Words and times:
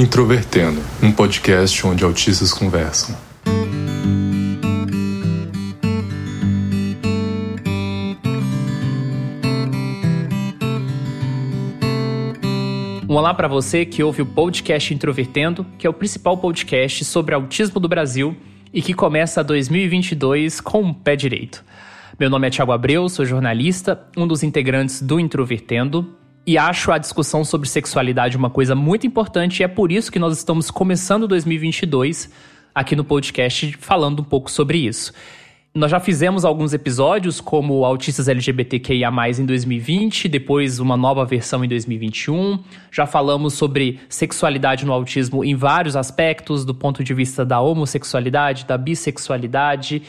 Introvertendo, 0.00 0.80
um 1.02 1.12
podcast 1.12 1.86
onde 1.86 2.02
autistas 2.02 2.54
conversam. 2.54 3.14
Um 13.06 13.14
olá 13.14 13.34
para 13.34 13.46
você 13.46 13.84
que 13.84 14.02
ouve 14.02 14.22
o 14.22 14.26
podcast 14.26 14.94
Introvertendo, 14.94 15.66
que 15.76 15.86
é 15.86 15.90
o 15.90 15.92
principal 15.92 16.38
podcast 16.38 17.04
sobre 17.04 17.34
autismo 17.34 17.78
do 17.78 17.86
Brasil 17.86 18.34
e 18.72 18.80
que 18.80 18.94
começa 18.94 19.44
2022 19.44 20.62
com 20.62 20.82
o 20.82 20.94
pé 20.94 21.14
direito. 21.14 21.62
Meu 22.18 22.30
nome 22.30 22.46
é 22.46 22.50
Thiago 22.50 22.72
Abreu, 22.72 23.06
sou 23.10 23.26
jornalista, 23.26 24.02
um 24.16 24.26
dos 24.26 24.42
integrantes 24.42 25.02
do 25.02 25.20
Introvertendo, 25.20 26.16
e 26.46 26.56
acho 26.56 26.90
a 26.90 26.98
discussão 26.98 27.44
sobre 27.44 27.68
sexualidade 27.68 28.36
uma 28.36 28.50
coisa 28.50 28.74
muito 28.74 29.06
importante 29.06 29.60
e 29.60 29.62
é 29.62 29.68
por 29.68 29.92
isso 29.92 30.10
que 30.10 30.18
nós 30.18 30.36
estamos 30.36 30.70
começando 30.70 31.28
2022 31.28 32.30
aqui 32.74 32.96
no 32.96 33.04
podcast 33.04 33.76
falando 33.78 34.20
um 34.20 34.24
pouco 34.24 34.50
sobre 34.50 34.78
isso. 34.78 35.12
Nós 35.72 35.88
já 35.88 36.00
fizemos 36.00 36.44
alguns 36.44 36.72
episódios, 36.72 37.40
como 37.40 37.84
Autistas 37.84 38.26
LGBTQIA, 38.26 39.08
em 39.38 39.46
2020, 39.46 40.26
depois 40.28 40.80
uma 40.80 40.96
nova 40.96 41.24
versão 41.24 41.64
em 41.64 41.68
2021. 41.68 42.58
Já 42.90 43.06
falamos 43.06 43.54
sobre 43.54 44.00
sexualidade 44.08 44.84
no 44.84 44.92
autismo 44.92 45.44
em 45.44 45.54
vários 45.54 45.94
aspectos, 45.94 46.64
do 46.64 46.74
ponto 46.74 47.04
de 47.04 47.14
vista 47.14 47.44
da 47.44 47.60
homossexualidade, 47.60 48.64
da 48.64 48.76
bissexualidade 48.76 50.02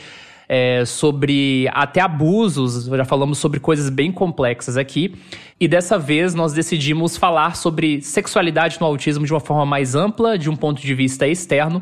é, 0.53 0.83
sobre 0.83 1.66
até 1.71 2.02
abusos, 2.02 2.83
já 2.83 3.05
falamos 3.05 3.38
sobre 3.38 3.57
coisas 3.57 3.89
bem 3.89 4.11
complexas 4.11 4.75
aqui. 4.75 5.16
E 5.58 5.66
dessa 5.66 5.97
vez 5.97 6.35
nós 6.35 6.52
decidimos 6.52 7.16
falar 7.16 7.55
sobre 7.55 8.02
sexualidade 8.02 8.77
no 8.81 8.85
autismo 8.85 9.25
de 9.25 9.31
uma 9.31 9.39
forma 9.39 9.66
mais 9.66 9.95
ampla, 9.95 10.38
de 10.38 10.49
um 10.49 10.55
ponto 10.58 10.81
de 10.81 10.93
vista 10.93 11.25
externo. 11.25 11.81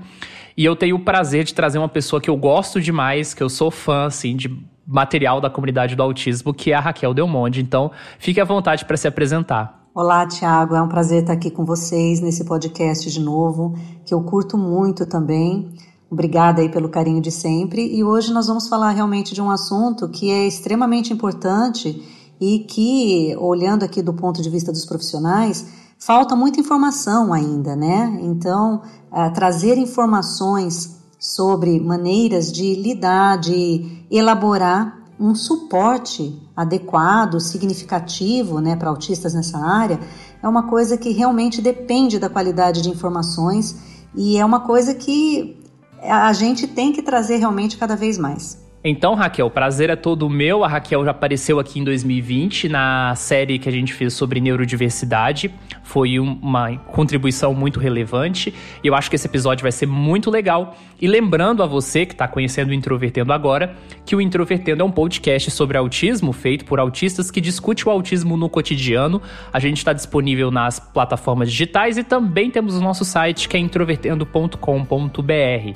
E 0.55 0.63
eu 0.63 0.75
tenho 0.75 0.97
o 0.97 0.99
prazer 0.99 1.45
de 1.45 1.53
trazer 1.55 1.79
uma 1.79 1.89
pessoa 1.89 2.21
que 2.21 2.29
eu 2.29 2.37
gosto 2.37 2.79
demais, 2.79 3.33
que 3.33 3.41
eu 3.41 3.49
sou 3.49 3.71
fã, 3.71 4.05
assim, 4.05 4.35
de 4.35 4.55
material 4.85 5.41
da 5.41 5.49
comunidade 5.49 5.95
do 5.95 6.03
autismo, 6.03 6.53
que 6.53 6.71
é 6.71 6.75
a 6.75 6.79
Raquel 6.79 7.11
Delmonte. 7.11 7.59
Então, 7.59 7.89
fique 8.19 8.39
à 8.39 8.45
vontade 8.45 8.85
para 8.85 8.97
se 8.97 9.07
apresentar. 9.07 9.79
Olá, 9.95 10.27
Tiago. 10.27 10.75
É 10.75 10.81
um 10.81 10.87
prazer 10.87 11.21
estar 11.21 11.33
aqui 11.33 11.49
com 11.49 11.65
vocês 11.65 12.21
nesse 12.21 12.45
podcast 12.45 13.09
de 13.09 13.19
novo, 13.19 13.73
que 14.05 14.13
eu 14.13 14.21
curto 14.21 14.59
muito 14.59 15.07
também. 15.07 15.73
Obrigada 16.11 16.61
aí 16.61 16.69
pelo 16.69 16.89
carinho 16.89 17.21
de 17.21 17.31
sempre. 17.31 17.95
E 17.95 18.03
hoje 18.03 18.33
nós 18.33 18.47
vamos 18.47 18.67
falar 18.67 18.91
realmente 18.91 19.33
de 19.33 19.41
um 19.41 19.51
assunto 19.51 20.09
que 20.09 20.31
é 20.31 20.47
extremamente 20.47 21.13
importante 21.13 22.03
e 22.41 22.59
que, 22.59 23.35
olhando 23.37 23.83
aqui 23.83 24.01
do 24.01 24.13
ponto 24.13 24.41
de 24.41 24.49
vista 24.49 24.71
dos 24.71 24.85
profissionais, 24.85 25.67
falta 25.99 26.35
muita 26.35 26.59
informação 26.59 27.31
ainda, 27.31 27.75
né? 27.75 28.19
Então, 28.23 28.81
uh, 29.11 29.31
trazer 29.33 29.77
informações 29.77 30.97
sobre 31.19 31.79
maneiras 31.79 32.51
de 32.51 32.73
lidar, 32.75 33.37
de 33.37 34.05
elaborar 34.09 34.97
um 35.19 35.35
suporte 35.35 36.41
adequado, 36.55 37.41
significativo, 37.41 38.61
né, 38.61 38.77
para 38.77 38.89
autistas 38.89 39.33
nessa 39.33 39.57
área, 39.57 39.99
é 40.41 40.47
uma 40.47 40.63
coisa 40.69 40.97
que 40.97 41.09
realmente 41.09 41.61
depende 41.61 42.17
da 42.17 42.29
qualidade 42.29 42.81
de 42.81 42.89
informações 42.89 43.75
e 44.15 44.37
é 44.37 44.45
uma 44.45 44.61
coisa 44.61 44.93
que 44.93 45.58
a 46.03 46.31
gente 46.33 46.67
tem 46.67 46.91
que 46.91 47.01
trazer 47.01 47.37
realmente 47.37 47.77
cada 47.77 47.95
vez 47.95 48.17
mais. 48.17 48.57
Então, 48.81 49.13
Raquel, 49.13 49.47
o 49.47 49.51
prazer 49.51 49.89
é 49.89 49.95
todo 49.95 50.29
meu. 50.29 50.63
A 50.63 50.67
Raquel 50.67 51.03
já 51.03 51.11
apareceu 51.11 51.59
aqui 51.59 51.81
em 51.81 51.83
2020 51.83 52.69
na 52.69 53.13
série 53.13 53.59
que 53.59 53.67
a 53.67 53.71
gente 53.71 53.93
fez 53.93 54.13
sobre 54.13 54.39
neurodiversidade. 54.39 55.53
Foi 55.83 56.17
uma 56.17 56.77
contribuição 56.77 57.53
muito 57.53 57.77
relevante 57.77 58.53
e 58.81 58.87
eu 58.87 58.95
acho 58.95 59.09
que 59.09 59.17
esse 59.17 59.27
episódio 59.27 59.63
vai 59.63 59.71
ser 59.73 59.85
muito 59.85 60.31
legal. 60.31 60.77
E 61.01 61.07
lembrando 61.07 61.61
a 61.61 61.65
você 61.65 62.05
que 62.05 62.13
está 62.13 62.25
conhecendo 62.25 62.69
o 62.69 62.73
Introvertendo 62.73 63.33
agora, 63.33 63.75
que 64.05 64.15
o 64.15 64.21
Introvertendo 64.21 64.81
é 64.81 64.85
um 64.85 64.91
podcast 64.91 65.51
sobre 65.51 65.77
autismo 65.77 66.31
feito 66.31 66.63
por 66.63 66.79
autistas 66.79 67.29
que 67.29 67.41
discute 67.41 67.85
o 67.85 67.91
autismo 67.91 68.37
no 68.37 68.47
cotidiano. 68.47 69.21
A 69.51 69.59
gente 69.59 69.77
está 69.77 69.91
disponível 69.91 70.51
nas 70.51 70.79
plataformas 70.79 71.51
digitais 71.51 71.97
e 71.97 72.03
também 72.03 72.49
temos 72.49 72.75
o 72.75 72.81
nosso 72.81 73.03
site 73.03 73.49
que 73.49 73.57
é 73.57 73.59
introvertendo.com.br. 73.59 75.73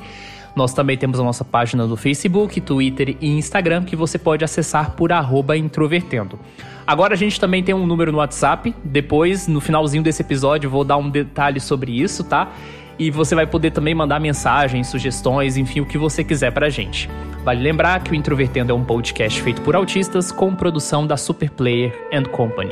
Nós 0.55 0.73
também 0.73 0.97
temos 0.97 1.19
a 1.19 1.23
nossa 1.23 1.43
página 1.43 1.87
no 1.87 1.95
Facebook, 1.95 2.61
Twitter 2.61 3.17
e 3.19 3.27
Instagram 3.29 3.83
que 3.83 3.95
você 3.95 4.17
pode 4.17 4.43
acessar 4.43 4.91
por 4.91 5.11
introvertendo. 5.57 6.39
Agora 6.85 7.13
a 7.13 7.17
gente 7.17 7.39
também 7.39 7.63
tem 7.63 7.73
um 7.73 7.85
número 7.85 8.11
no 8.11 8.19
WhatsApp. 8.19 8.75
Depois, 8.83 9.47
no 9.47 9.59
finalzinho 9.59 10.03
desse 10.03 10.21
episódio, 10.21 10.69
vou 10.69 10.83
dar 10.83 10.97
um 10.97 11.09
detalhe 11.09 11.59
sobre 11.59 11.91
isso, 11.99 12.23
tá? 12.23 12.51
E 12.99 13.09
você 13.09 13.33
vai 13.33 13.47
poder 13.47 13.71
também 13.71 13.95
mandar 13.95 14.19
mensagens, 14.19 14.87
sugestões, 14.87 15.57
enfim, 15.57 15.79
o 15.79 15.85
que 15.85 15.97
você 15.97 16.23
quiser 16.23 16.51
pra 16.51 16.69
gente. 16.69 17.09
Vale 17.43 17.61
lembrar 17.61 18.01
que 18.03 18.11
o 18.11 18.15
Introvertendo 18.15 18.71
é 18.71 18.75
um 18.75 18.83
podcast 18.83 19.41
feito 19.41 19.61
por 19.61 19.75
autistas 19.75 20.31
com 20.31 20.55
produção 20.55 21.07
da 21.07 21.17
Superplayer 21.17 21.93
and 22.13 22.23
Company. 22.25 22.71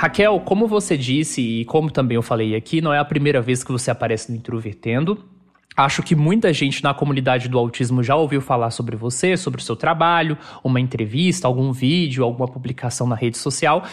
Raquel, 0.00 0.40
como 0.40 0.66
você 0.66 0.96
disse 0.96 1.42
e 1.42 1.66
como 1.66 1.90
também 1.90 2.14
eu 2.14 2.22
falei 2.22 2.56
aqui, 2.56 2.80
não 2.80 2.90
é 2.90 2.98
a 2.98 3.04
primeira 3.04 3.42
vez 3.42 3.62
que 3.62 3.70
você 3.70 3.90
aparece 3.90 4.32
no 4.32 4.38
Introvertendo. 4.38 5.22
Acho 5.76 6.02
que 6.02 6.14
muita 6.14 6.52
gente 6.52 6.82
na 6.82 6.92
comunidade 6.92 7.48
do 7.48 7.58
autismo 7.58 8.02
já 8.02 8.16
ouviu 8.16 8.40
falar 8.40 8.70
sobre 8.70 8.96
você, 8.96 9.36
sobre 9.36 9.60
o 9.60 9.64
seu 9.64 9.76
trabalho, 9.76 10.36
uma 10.64 10.80
entrevista, 10.80 11.46
algum 11.46 11.72
vídeo, 11.72 12.24
alguma 12.24 12.48
publicação 12.48 13.06
na 13.06 13.14
rede 13.14 13.38
social. 13.38 13.84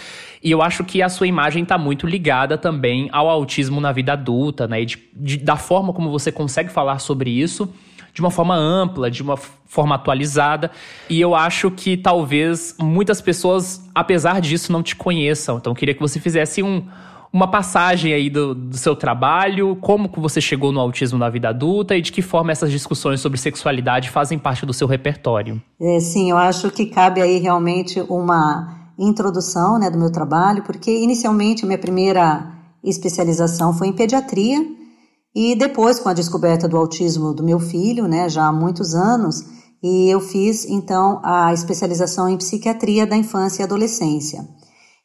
E 0.44 0.50
eu 0.52 0.62
acho 0.62 0.84
que 0.84 1.02
a 1.02 1.08
sua 1.08 1.28
imagem 1.28 1.64
está 1.64 1.78
muito 1.78 2.08
ligada 2.08 2.58
também 2.58 3.10
ao 3.12 3.30
autismo 3.30 3.80
na 3.80 3.92
vida 3.92 4.14
adulta, 4.14 4.68
né? 4.68 4.82
E 4.82 4.86
de, 4.86 4.98
de, 5.14 5.38
da 5.38 5.56
forma 5.56 5.94
como 5.94 6.10
você 6.10 6.32
consegue 6.32 6.72
falar 6.72 7.00
sobre 7.00 7.30
isso 7.30 7.72
de 8.18 8.22
uma 8.22 8.32
forma 8.32 8.56
ampla, 8.56 9.12
de 9.12 9.22
uma 9.22 9.38
forma 9.38 9.94
atualizada. 9.94 10.72
E 11.08 11.22
eu 11.22 11.36
acho 11.36 11.70
que 11.70 11.96
talvez 11.96 12.76
muitas 12.80 13.22
pessoas, 13.22 13.88
apesar 13.94 14.42
disso, 14.42 14.72
não 14.72 14.82
te 14.82 14.96
conheçam. 14.96 15.58
Então 15.58 15.72
eu 15.72 15.76
queria 15.76 15.94
que 15.94 16.02
você 16.02 16.20
fizesse 16.20 16.64
um, 16.64 16.84
uma 17.38 17.48
passagem 17.48 18.14
aí 18.14 18.31
do, 18.31 18.56
do, 18.56 18.75
seu 18.75 18.96
trabalho, 18.96 19.75
como 19.80 20.09
que 20.09 20.20
você 20.20 20.42
chegou 20.42 20.72
no 20.72 20.80
autismo 20.80 21.20
na 21.20 21.30
vida 21.30 21.50
adulta 21.50 21.96
e 21.96 22.02
de 22.02 22.12
que 22.12 22.24
forma 22.24 22.52
essas 22.52 22.72
discussões 22.72 23.22
sobre 23.22 23.38
sexualidade 23.38 24.09
fazem 24.09 24.40
parte 24.40 24.66
do 24.66 24.74
seu 24.74 24.88
repertório. 24.88 25.62
É, 25.80 26.00
sim, 26.00 26.31
eu 26.31 26.38
acho 26.38 26.72
que 26.72 26.88
cabe 26.88 27.22
aí 27.22 27.38
realmente 27.38 28.02
uma 28.09 28.92
introdução 28.97 29.78
né, 29.78 29.88
do 29.92 30.00
meu 30.00 30.12
trabalho, 30.12 30.64
porque 30.64 30.90
inicialmente 30.90 31.64
minha 31.64 31.78
primeira 31.78 32.52
especialização 32.84 33.72
foi 33.72 33.90
em 33.90 33.94
pediatria 33.94 34.66
e 35.36 35.56
depois, 35.56 36.00
com 36.00 36.09
a 36.09 36.14
descoberta 36.14 36.68
do 36.68 36.76
autismo 36.76 37.36
do 37.36 37.44
meu 37.44 37.59
filho, 37.59 38.08
né, 38.08 38.28
já 38.28 38.47
há 38.47 38.52
muitos 38.52 38.96
anos, 38.96 39.46
e 39.84 40.09
eu 40.09 40.20
fiz 40.20 40.66
então 40.66 41.22
a 41.24 41.53
especialização 41.53 42.28
em 42.28 42.38
psiquiatria 42.38 43.06
da 43.06 43.16
infância 43.16 43.62
e 43.62 43.64
adolescência. 43.64 44.44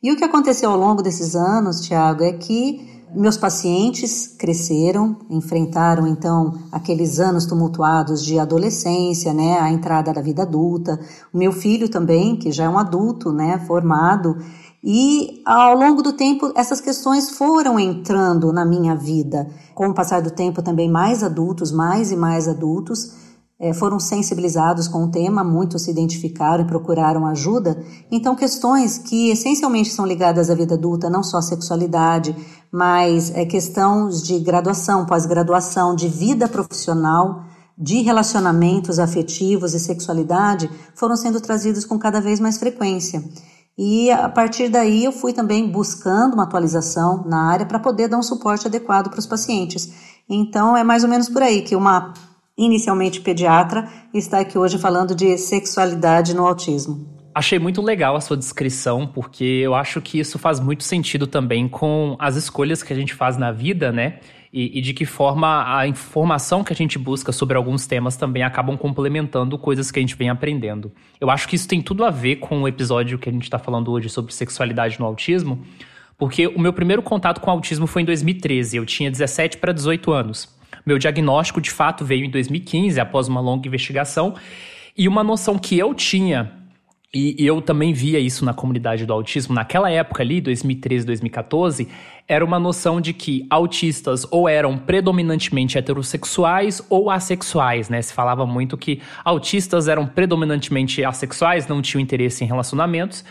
E 0.03 0.11
o 0.11 0.17
que 0.17 0.25
aconteceu 0.25 0.69
ao 0.69 0.77
longo 0.77 1.01
desses 1.01 1.37
anos, 1.37 1.81
Tiago, 1.83 2.25
é 2.25 2.33
que 2.33 2.91
meus 3.15 3.37
pacientes 3.37 4.27
cresceram, 4.27 5.17
enfrentaram 5.31 6.09
então 6.09 6.59
aqueles 6.73 7.21
anos 7.21 7.47
tumultuados 7.47 8.25
de 8.25 8.37
adolescência, 8.37 9.33
né, 9.33 9.61
a 9.61 9.71
entrada 9.71 10.13
da 10.13 10.21
vida 10.21 10.43
adulta. 10.43 10.99
O 11.33 11.39
meu 11.39 11.53
filho 11.53 11.89
também, 11.89 12.35
que 12.37 12.51
já 12.51 12.65
é 12.65 12.69
um 12.69 12.79
adulto, 12.79 13.31
né, 13.31 13.61
formado, 13.67 14.39
e 14.83 15.41
ao 15.47 15.77
longo 15.77 16.03
do 16.03 16.15
tempo, 16.15 16.53
essas 16.57 16.81
questões 16.81 17.31
foram 17.31 17.79
entrando 17.79 18.53
na 18.53 18.65
minha 18.65 18.97
vida. 18.97 19.49
Com 19.73 19.89
o 19.89 19.95
passar 19.95 20.21
do 20.21 20.31
tempo, 20.33 20.63
também 20.63 20.91
mais 20.91 21.23
adultos, 21.23 21.71
mais 21.71 22.11
e 22.11 22.17
mais 22.17 22.49
adultos, 22.49 23.22
foram 23.75 24.01
sensibilizados 24.01 24.89
com 24.89 25.05
o 25.05 25.11
tema, 25.11 25.45
muitos 25.45 25.83
se 25.83 25.91
identificaram 25.91 26.65
e 26.65 26.67
procuraram 26.67 27.27
ajuda. 27.27 27.81
Então, 28.11 28.35
questões 28.35 28.99
que 28.99 29.31
essencialmente 29.31 29.91
são 29.91 30.05
ligadas 30.05 30.51
à 30.51 30.55
vida 30.55 30.75
adulta, 30.75 31.09
não 31.09 31.23
só 31.23 31.39
a 31.39 31.43
sexualidade, 31.43 32.35
mas 32.73 33.31
é, 33.35 33.45
questões 33.45 34.23
de 34.23 34.39
graduação, 34.41 35.07
pós-graduação, 35.07 35.95
de 35.95 36.09
vida 36.09 36.49
profissional, 36.49 37.45
de 37.79 38.01
relacionamentos 38.03 38.99
afetivos 38.99 39.75
e 39.75 39.81
sexualidade, 39.81 40.69
foram 40.95 41.17
sendo 41.17 41.41
trazidos 41.41 41.85
com 41.85 41.99
cada 41.99 42.21
vez 42.21 42.41
mais 42.41 42.59
frequência. 42.59 43.23
E 43.77 44.11
a 44.11 44.29
partir 44.29 44.69
daí 44.69 45.05
eu 45.05 45.13
fui 45.13 45.33
também 45.33 45.71
buscando 45.71 46.35
uma 46.35 46.43
atualização 46.43 47.25
na 47.27 47.51
área 47.51 47.65
para 47.65 47.79
poder 47.79 48.09
dar 48.09 48.19
um 48.19 48.23
suporte 48.23 48.67
adequado 48.67 49.09
para 49.09 49.19
os 49.19 49.27
pacientes. 49.27 49.93
Então 50.29 50.77
é 50.77 50.85
mais 50.85 51.05
ou 51.05 51.11
menos 51.11 51.29
por 51.29 51.43
aí 51.43 51.63
que 51.63 51.75
uma 51.75 52.13
inicialmente 52.57 53.21
pediatra 53.21 53.89
está 54.13 54.41
aqui 54.41 54.59
hoje 54.59 54.79
falando 54.79 55.15
de 55.15 55.37
sexualidade 55.39 56.35
no 56.35 56.47
autismo. 56.47 57.07
Achei 57.35 57.59
muito 57.59 57.81
legal 57.81 58.15
a 58.15 58.21
sua 58.21 58.37
descrição, 58.37 59.07
porque 59.07 59.45
eu 59.45 59.75
acho 59.75 60.01
que 60.03 60.19
isso 60.19 60.39
faz 60.39 60.61
muito 60.61 60.85
sentido 60.85 61.27
também 61.27 61.67
com 61.67 62.15
as 62.19 62.37
escolhas 62.37 62.83
que 62.83 62.93
a 62.93 62.97
gente 62.97 63.15
faz 63.15 63.39
na 63.39 63.51
vida, 63.51 63.91
né? 63.91 64.21
e, 64.53 64.79
e, 64.79 64.83
de 64.83 64.93
que 64.93 65.07
forma 65.07 65.79
a 65.79 65.89
informação 65.89 66.63
que 66.63 66.73
a 66.73 66.77
gente 66.77 66.99
busca 66.99 67.33
sobre 67.33 67.57
alguns 67.57 67.87
temas 67.87 68.17
também 68.17 68.43
acabam 68.43 68.77
complementando 68.77 69.57
coisas 69.57 69.91
que 69.91 69.99
a 69.99 70.03
gente 70.03 70.15
vem 70.15 70.29
aprendendo. 70.29 70.93
Eu 71.19 71.31
acho 71.31 71.49
que 71.49 71.57
isso 71.57 71.67
tem 71.67 71.81
tudo 71.81 72.05
a 72.05 72.11
ver 72.11 72.37
com 72.37 72.61
o 72.61 72.69
episódio 72.69 73.19
que 73.19 73.31
a 73.31 73.33
gente 73.33 73.45
está 73.45 73.59
falando 73.59 73.91
hoje 73.91 74.11
sobre 74.11 74.33
sexualidade 74.35 75.01
no 75.01 75.07
autismo, 75.07 75.65
Porque 76.19 76.47
o 76.47 76.61
meu 76.61 76.73
primeiro 76.73 77.03
contato 77.03 77.41
com 77.41 77.51
autismo 77.51 77.87
foi 77.87 78.03
em 78.03 78.05
2013, 78.05 78.77
eu 78.77 78.87
tinha 78.87 79.11
17 79.11 79.57
para 79.57 79.73
18 79.73 80.13
anos. 80.13 80.49
Meu 80.85 80.99
diagnóstico, 80.99 81.61
de 81.61 81.71
fato, 81.71 82.05
veio 82.05 82.25
em 82.25 82.31
2015, 82.31 83.01
após 83.01 83.29
uma 83.29 83.41
longa 83.41 83.67
investigação, 83.67 84.35
e 84.97 85.09
uma 85.09 85.25
noção 85.25 85.59
que 85.59 85.79
eu 85.79 85.95
tinha 85.95 86.63
e 87.15 87.47
eu 87.47 87.61
também 87.61 87.93
via 87.93 88.19
isso 88.19 88.43
na 88.43 88.55
comunidade 88.55 89.05
do 89.05 89.13
autismo. 89.13 89.55
Naquela 89.55 89.91
época 89.91 90.23
ali, 90.23 90.41
2013, 90.41 91.05
2014, 91.05 91.87
era 92.27 92.43
uma 92.43 92.59
noção 92.59 93.03
de 93.03 93.13
que 93.13 93.47
autistas 93.51 94.27
ou 94.31 94.49
eram 94.49 94.79
predominantemente 94.79 95.77
heterossexuais 95.77 96.81
ou 96.89 97.11
assexuais, 97.11 97.91
né? 97.91 98.01
Se 98.01 98.15
falava 98.15 98.47
muito 98.47 98.79
que 98.79 99.03
autistas 99.23 99.89
eram 99.89 100.07
predominantemente 100.07 101.05
assexuais, 101.05 101.69
não 101.69 101.83
tinham 101.83 102.01
interesse 102.01 102.45
em 102.45 102.47
relacionamentos, 102.47 103.23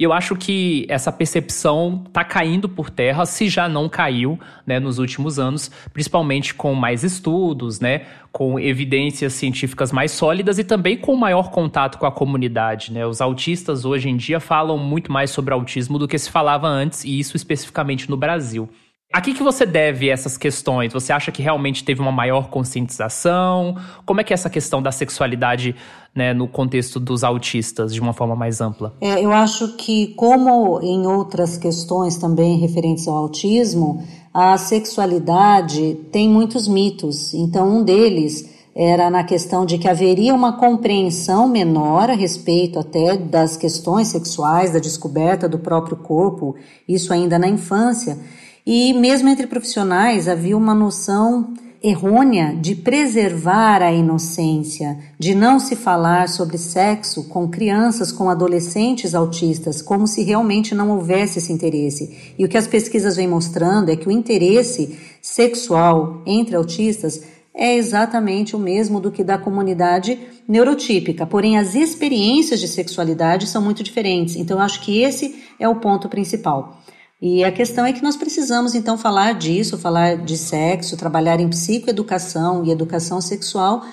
e 0.00 0.04
eu 0.04 0.14
acho 0.14 0.34
que 0.34 0.86
essa 0.88 1.12
percepção 1.12 2.04
está 2.06 2.24
caindo 2.24 2.70
por 2.70 2.88
terra, 2.88 3.26
se 3.26 3.50
já 3.50 3.68
não 3.68 3.86
caiu 3.86 4.40
né, 4.66 4.80
nos 4.80 4.98
últimos 4.98 5.38
anos, 5.38 5.70
principalmente 5.92 6.54
com 6.54 6.72
mais 6.74 7.04
estudos, 7.04 7.80
né, 7.80 8.06
com 8.32 8.58
evidências 8.58 9.34
científicas 9.34 9.92
mais 9.92 10.12
sólidas 10.12 10.58
e 10.58 10.64
também 10.64 10.96
com 10.96 11.14
maior 11.14 11.50
contato 11.50 11.98
com 11.98 12.06
a 12.06 12.10
comunidade. 12.10 12.94
Né? 12.94 13.04
Os 13.04 13.20
autistas 13.20 13.84
hoje 13.84 14.08
em 14.08 14.16
dia 14.16 14.40
falam 14.40 14.78
muito 14.78 15.12
mais 15.12 15.32
sobre 15.32 15.52
autismo 15.52 15.98
do 15.98 16.08
que 16.08 16.18
se 16.18 16.30
falava 16.30 16.66
antes, 16.66 17.04
e 17.04 17.18
isso 17.18 17.36
especificamente 17.36 18.08
no 18.08 18.16
Brasil. 18.16 18.70
A 19.12 19.20
que, 19.20 19.34
que 19.34 19.42
você 19.42 19.66
deve 19.66 20.08
essas 20.08 20.36
questões? 20.36 20.92
Você 20.92 21.12
acha 21.12 21.32
que 21.32 21.42
realmente 21.42 21.82
teve 21.82 22.00
uma 22.00 22.12
maior 22.12 22.48
conscientização? 22.48 23.74
Como 24.06 24.20
é 24.20 24.24
que 24.24 24.32
é 24.32 24.34
essa 24.34 24.48
questão 24.48 24.80
da 24.80 24.92
sexualidade 24.92 25.74
né, 26.14 26.32
no 26.32 26.46
contexto 26.46 27.00
dos 27.00 27.24
autistas, 27.24 27.92
de 27.92 28.00
uma 28.00 28.12
forma 28.12 28.36
mais 28.36 28.60
ampla? 28.60 28.94
É, 29.00 29.20
eu 29.20 29.32
acho 29.32 29.76
que, 29.76 30.14
como 30.14 30.80
em 30.80 31.08
outras 31.08 31.58
questões 31.58 32.18
também 32.18 32.60
referentes 32.60 33.08
ao 33.08 33.16
autismo, 33.16 34.00
a 34.32 34.56
sexualidade 34.56 35.96
tem 36.12 36.28
muitos 36.28 36.68
mitos. 36.68 37.34
Então, 37.34 37.78
um 37.78 37.82
deles 37.82 38.48
era 38.76 39.10
na 39.10 39.24
questão 39.24 39.66
de 39.66 39.76
que 39.76 39.88
haveria 39.88 40.32
uma 40.32 40.52
compreensão 40.52 41.48
menor 41.48 42.10
a 42.10 42.14
respeito 42.14 42.78
até 42.78 43.16
das 43.16 43.56
questões 43.56 44.06
sexuais, 44.06 44.72
da 44.72 44.78
descoberta 44.78 45.48
do 45.48 45.58
próprio 45.58 45.96
corpo, 45.96 46.54
isso 46.86 47.12
ainda 47.12 47.40
na 47.40 47.48
infância. 47.48 48.16
E 48.66 48.92
mesmo 48.92 49.28
entre 49.28 49.46
profissionais 49.46 50.28
havia 50.28 50.56
uma 50.56 50.74
noção 50.74 51.54
errônea 51.82 52.54
de 52.60 52.74
preservar 52.74 53.82
a 53.82 53.90
inocência, 53.90 54.98
de 55.18 55.34
não 55.34 55.58
se 55.58 55.74
falar 55.74 56.28
sobre 56.28 56.58
sexo 56.58 57.24
com 57.24 57.48
crianças, 57.48 58.12
com 58.12 58.28
adolescentes 58.28 59.14
autistas, 59.14 59.80
como 59.80 60.06
se 60.06 60.22
realmente 60.22 60.74
não 60.74 60.90
houvesse 60.90 61.38
esse 61.38 61.52
interesse. 61.52 62.34
E 62.38 62.44
o 62.44 62.48
que 62.48 62.58
as 62.58 62.66
pesquisas 62.66 63.16
vêm 63.16 63.26
mostrando 63.26 63.90
é 63.90 63.96
que 63.96 64.08
o 64.08 64.12
interesse 64.12 64.98
sexual 65.22 66.22
entre 66.26 66.54
autistas 66.54 67.22
é 67.54 67.76
exatamente 67.76 68.54
o 68.54 68.58
mesmo 68.58 69.00
do 69.00 69.10
que 69.10 69.24
da 69.24 69.36
comunidade 69.36 70.18
neurotípica, 70.46 71.26
porém 71.26 71.58
as 71.58 71.74
experiências 71.74 72.60
de 72.60 72.68
sexualidade 72.68 73.46
são 73.46 73.60
muito 73.60 73.82
diferentes. 73.82 74.36
Então 74.36 74.58
eu 74.58 74.62
acho 74.62 74.80
que 74.82 75.02
esse 75.02 75.42
é 75.58 75.68
o 75.68 75.76
ponto 75.76 76.08
principal. 76.08 76.79
E 77.22 77.44
a 77.44 77.52
questão 77.52 77.84
é 77.84 77.92
que 77.92 78.02
nós 78.02 78.16
precisamos 78.16 78.74
então 78.74 78.96
falar 78.96 79.34
disso, 79.34 79.76
falar 79.76 80.16
de 80.16 80.38
sexo, 80.38 80.96
trabalhar 80.96 81.38
em 81.38 81.48
psicoeducação 81.48 82.64
e 82.64 82.70
educação 82.70 83.20
sexual 83.20 83.84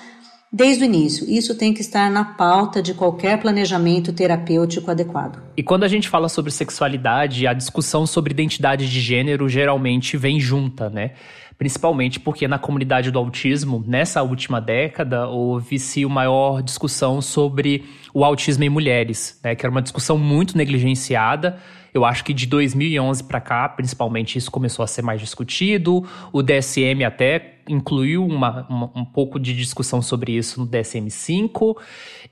desde 0.50 0.82
o 0.82 0.86
início. 0.86 1.28
Isso 1.28 1.54
tem 1.54 1.74
que 1.74 1.82
estar 1.82 2.10
na 2.10 2.24
pauta 2.24 2.82
de 2.82 2.94
qualquer 2.94 3.38
planejamento 3.38 4.14
terapêutico 4.14 4.90
adequado. 4.90 5.42
E 5.56 5.62
quando 5.62 5.84
a 5.84 5.88
gente 5.88 6.08
fala 6.08 6.28
sobre 6.28 6.50
sexualidade, 6.50 7.46
a 7.46 7.52
discussão 7.52 8.06
sobre 8.06 8.32
identidade 8.32 8.90
de 8.90 9.00
gênero 9.00 9.46
geralmente 9.46 10.16
vem 10.16 10.40
junta, 10.40 10.88
né? 10.88 11.12
Principalmente 11.58 12.20
porque 12.20 12.48
na 12.48 12.58
comunidade 12.58 13.10
do 13.10 13.18
autismo, 13.18 13.84
nessa 13.86 14.22
última 14.22 14.60
década, 14.60 15.28
houve-se 15.28 16.04
uma 16.04 16.14
maior 16.14 16.62
discussão 16.62 17.20
sobre 17.20 17.84
o 18.14 18.24
autismo 18.24 18.64
em 18.64 18.68
mulheres, 18.70 19.38
né? 19.44 19.54
Que 19.54 19.66
era 19.66 19.70
uma 19.70 19.82
discussão 19.82 20.16
muito 20.16 20.56
negligenciada 20.56 21.58
eu 21.92 22.04
acho 22.04 22.24
que 22.24 22.32
de 22.32 22.46
2011 22.46 23.24
para 23.24 23.40
cá, 23.40 23.68
principalmente, 23.68 24.36
isso 24.36 24.50
começou 24.50 24.82
a 24.82 24.86
ser 24.86 25.02
mais 25.02 25.20
discutido. 25.20 26.06
O 26.32 26.42
DSM 26.42 27.04
até 27.04 27.54
incluiu 27.68 28.24
uma, 28.24 28.66
uma, 28.68 28.90
um 28.94 29.04
pouco 29.04 29.38
de 29.38 29.54
discussão 29.54 30.00
sobre 30.02 30.32
isso 30.32 30.60
no 30.60 30.66
DSM-5. 30.66 31.76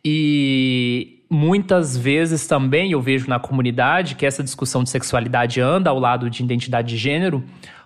E 0.04 1.22
muitas 1.30 1.96
vezes 1.96 2.46
também 2.46 2.92
eu 2.92 3.00
vejo 3.00 3.28
na 3.28 3.38
comunidade 3.38 4.14
que 4.14 4.26
essa 4.26 4.42
discussão 4.42 4.82
de 4.82 4.90
sexualidade 4.90 5.60
anda 5.60 5.90
ao 5.90 5.98
lado 5.98 6.30
de 6.30 6.42
identidade 6.42 6.88
de 6.88 6.96
gênero, 6.96 7.42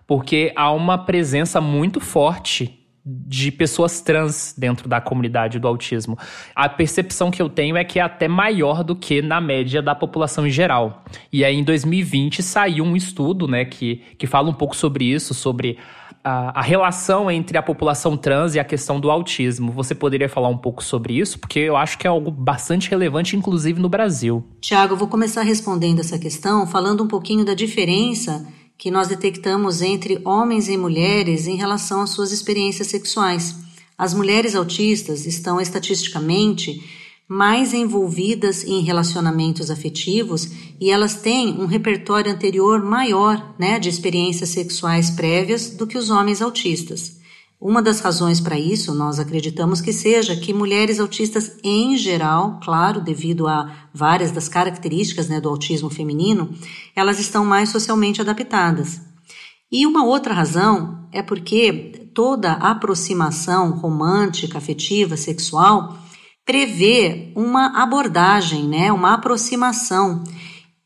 porque 0.07 0.53
há 0.57 0.71
uma 0.73 0.99
presença 0.99 1.61
muito 1.61 2.01
forte 2.01 2.80
de 3.05 3.50
pessoas 3.50 4.00
trans 4.00 4.55
dentro 4.56 4.88
da 4.88 5.00
comunidade 5.00 5.58
do 5.58 5.67
autismo. 5.67 6.19
A 6.55 6.69
percepção 6.69 7.31
que 7.31 7.41
eu 7.41 7.49
tenho 7.49 7.76
é 7.76 7.85
que 7.85 7.99
é 7.99 8.02
até 8.02 8.29
maior 8.29 8.85
do 8.85 8.94
que 8.94 9.23
na 9.23 9.41
média 9.41 9.81
da 9.81 9.94
população 9.94 10.47
em 10.47 10.50
geral. 10.50 11.05
E 11.32 11.44
aí, 11.44 11.56
em 11.56 11.64
2020, 11.64 12.43
saiu 12.43 12.85
um 12.85 12.94
estudo 12.94 13.49
né, 13.49 13.64
que, 13.64 14.02
que 14.19 14.26
fala 14.26 14.50
um 14.50 14.55
pouco 14.55 14.76
sobre 14.76 15.05
isso, 15.05 15.32
sobre 15.32 15.79
a, 16.23 16.61
a, 16.61 16.62
relação 16.62 17.31
entre 17.31 17.56
a 17.56 17.62
população 17.62 18.17
trans 18.17 18.55
e 18.55 18.61
a 18.61 18.64
questão 18.64 19.00
do 19.00 19.11
autismo. 19.11 19.73
Você 19.73 19.94
poderia 19.94 20.29
falar 20.29 20.49
um 20.49 20.58
pouco 20.58 20.85
sobre 20.85 21.19
isso? 21.19 21.38
Porque 21.38 21.58
eu 21.58 21.76
acho 21.76 21.97
que 21.97 22.06
é 22.06 22.11
algo 22.11 22.31
bastante 22.31 22.91
relevante, 22.91 23.37
inclusive 23.37 23.81
no 23.81 23.88
Brasil. 23.88 24.44
Tiago, 24.61 24.94
eu 24.94 24.99
vou 24.99 25.08
começar 25.08 25.43
respondendo 25.43 26.00
essa 26.00 26.19
questão 26.19 26.67
falando 26.67 27.02
um 27.02 27.08
pouquinho 27.08 27.44
da 27.44 27.55
diferença 27.55 28.47
que 28.81 28.91
nós 28.91 29.09
detectamos 29.09 29.82
entre 29.82 30.23
homens 30.25 30.67
e 30.67 30.75
mulheres 30.75 31.47
em 31.47 31.55
relação 31.55 32.00
às 32.00 32.11
suas 32.11 32.32
experiências 32.32 32.87
sexuais. 32.87 33.55
As 33.97 34.15
mulheres 34.15 34.55
autistas 34.55 35.27
estão 35.27 35.61
estatisticamente 35.61 36.82
mais 37.29 37.75
envolvidas 37.75 38.65
em 38.65 38.81
relacionamentos 38.81 39.71
afetivos 39.71 40.50
e 40.81 40.91
elas 40.91 41.17
têm 41.17 41.61
um 41.61 41.67
repertório 41.67 42.32
anterior 42.32 42.82
maior 42.82 43.55
né, 43.59 43.79
de 43.79 43.91
experiências 43.91 44.49
sexuais 44.49 45.11
prévias 45.11 45.69
do 45.69 45.87
que 45.87 45.99
os 45.99 46.09
homens 46.09 46.40
autistas. 46.40 47.20
Uma 47.61 47.83
das 47.83 48.00
razões 48.00 48.40
para 48.40 48.59
isso, 48.59 48.95
nós 48.95 49.19
acreditamos 49.19 49.83
que 49.83 49.93
seja 49.93 50.35
que 50.35 50.55
mulheres 50.55 50.99
autistas 50.99 51.59
em 51.62 51.95
geral, 51.95 52.59
claro, 52.64 53.02
devido 53.02 53.47
a 53.47 53.71
várias 53.93 54.31
das 54.31 54.49
características 54.49 55.29
né, 55.29 55.43
do 55.43 55.50
autismo 55.50 55.90
feminino, 55.90 56.55
elas 56.97 57.21
estão 57.21 57.45
mais 57.45 57.69
socialmente 57.69 58.19
adaptadas. 58.19 59.02
E 59.71 59.87
uma 59.87 60.07
outra 60.07 60.33
razão 60.33 61.07
é 61.12 61.23
porque 61.23 62.09
toda 62.14 62.52
aproximação 62.52 63.73
romântica, 63.73 64.57
afetiva, 64.57 65.14
sexual 65.14 65.99
prevê 66.47 67.31
uma 67.37 67.83
abordagem, 67.83 68.67
né, 68.67 68.90
uma 68.90 69.12
aproximação. 69.12 70.25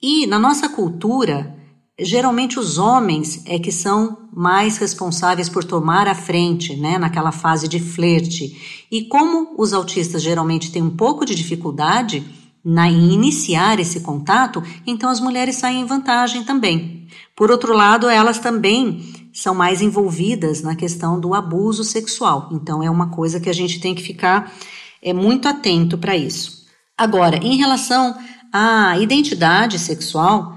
E 0.03 0.27
na 0.27 0.41
nossa 0.41 0.69
cultura, 0.69 1.57
geralmente 1.99 2.59
os 2.59 2.79
homens 2.79 3.43
é 3.47 3.59
que 3.59 3.71
são 3.71 4.29
mais 4.33 4.77
responsáveis 4.79 5.49
por 5.49 5.65
tomar 5.65 6.09
a 6.09 6.15
frente, 6.15 6.75
né, 6.77 6.99
naquela 6.99 7.31
fase 7.31 7.69
de 7.69 7.79
flerte. 7.79 8.87
E 8.91 9.03
como 9.05 9.55
os 9.57 9.73
autistas 9.73 10.23
geralmente 10.23 10.73
têm 10.73 10.83
um 10.83 10.97
pouco 10.97 11.25
de 11.25 11.35
dificuldade 11.35 12.25
na 12.65 12.91
iniciar 12.91 13.79
esse 13.79 14.01
contato, 14.01 14.63
então 14.87 15.11
as 15.11 15.21
mulheres 15.21 15.57
saem 15.57 15.83
em 15.83 15.85
vantagem 15.85 16.45
também. 16.45 17.07
Por 17.37 17.51
outro 17.51 17.75
lado, 17.75 18.09
elas 18.09 18.39
também 18.39 19.05
são 19.33 19.55
mais 19.55 19.83
envolvidas 19.83 20.63
na 20.63 20.75
questão 20.75 21.21
do 21.21 21.35
abuso 21.35 21.85
sexual. 21.85 22.49
Então 22.53 22.83
é 22.83 22.89
uma 22.89 23.11
coisa 23.11 23.39
que 23.39 23.51
a 23.51 23.53
gente 23.53 23.81
tem 23.81 23.95
que 23.95 24.03
ficar 24.03 24.53
é 25.03 25.13
muito 25.13 25.47
atento 25.47 25.99
para 25.99 26.17
isso. 26.17 26.65
Agora, 26.97 27.37
em 27.37 27.57
relação 27.57 28.17
à 28.51 28.99
identidade 28.99 29.79
sexual, 29.79 30.57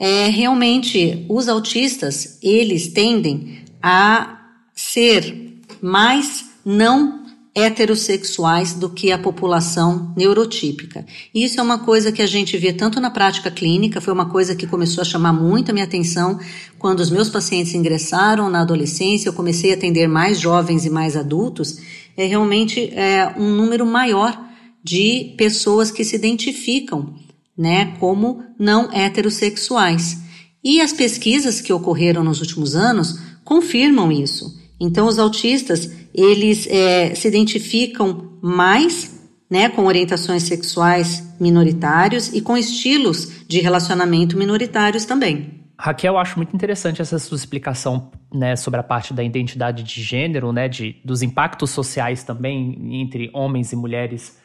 é, 0.00 0.28
realmente 0.28 1.26
os 1.28 1.46
autistas 1.46 2.38
eles 2.42 2.88
tendem 2.88 3.64
a 3.82 4.40
ser 4.74 5.60
mais 5.82 6.46
não 6.64 7.20
heterossexuais 7.54 8.72
do 8.72 8.88
que 8.88 9.12
a 9.12 9.18
população 9.18 10.14
neurotípica. 10.16 11.04
Isso 11.34 11.60
é 11.60 11.62
uma 11.62 11.80
coisa 11.80 12.10
que 12.10 12.22
a 12.22 12.26
gente 12.26 12.56
vê 12.56 12.72
tanto 12.72 12.98
na 12.98 13.10
prática 13.10 13.50
clínica, 13.50 14.00
foi 14.00 14.14
uma 14.14 14.30
coisa 14.30 14.54
que 14.54 14.66
começou 14.66 15.02
a 15.02 15.04
chamar 15.04 15.34
muito 15.34 15.70
a 15.70 15.74
minha 15.74 15.84
atenção 15.84 16.38
quando 16.78 17.00
os 17.00 17.10
meus 17.10 17.28
pacientes 17.28 17.74
ingressaram 17.74 18.48
na 18.48 18.62
adolescência, 18.62 19.28
eu 19.28 19.34
comecei 19.34 19.72
a 19.72 19.74
atender 19.74 20.08
mais 20.08 20.40
jovens 20.40 20.86
e 20.86 20.90
mais 20.90 21.14
adultos, 21.14 21.78
é 22.16 22.24
realmente 22.24 22.90
é, 22.94 23.34
um 23.36 23.50
número 23.54 23.84
maior 23.84 24.48
de 24.82 25.34
pessoas 25.36 25.90
que 25.90 26.04
se 26.04 26.16
identificam 26.16 27.14
né, 27.60 27.94
como 28.00 28.42
não 28.58 28.90
heterossexuais. 28.90 30.18
E 30.64 30.80
as 30.80 30.94
pesquisas 30.94 31.60
que 31.60 31.70
ocorreram 31.70 32.24
nos 32.24 32.40
últimos 32.40 32.74
anos 32.74 33.20
confirmam 33.44 34.10
isso. 34.10 34.58
Então, 34.80 35.06
os 35.06 35.18
autistas 35.18 35.90
eles 36.14 36.66
é, 36.66 37.14
se 37.14 37.28
identificam 37.28 38.38
mais 38.40 39.20
né, 39.50 39.68
com 39.68 39.84
orientações 39.84 40.44
sexuais 40.44 41.36
minoritários 41.38 42.32
e 42.32 42.40
com 42.40 42.56
estilos 42.56 43.44
de 43.46 43.60
relacionamento 43.60 44.38
minoritários 44.38 45.04
também. 45.04 45.60
Raquel, 45.78 46.16
acho 46.16 46.38
muito 46.38 46.56
interessante 46.56 47.02
essa 47.02 47.18
sua 47.18 47.36
explicação 47.36 48.10
né, 48.32 48.56
sobre 48.56 48.80
a 48.80 48.82
parte 48.82 49.12
da 49.12 49.22
identidade 49.22 49.82
de 49.82 50.02
gênero, 50.02 50.50
né, 50.50 50.66
de, 50.66 50.96
dos 51.04 51.20
impactos 51.20 51.70
sociais 51.70 52.24
também 52.24 53.02
entre 53.02 53.28
homens 53.34 53.70
e 53.72 53.76
mulheres 53.76 54.40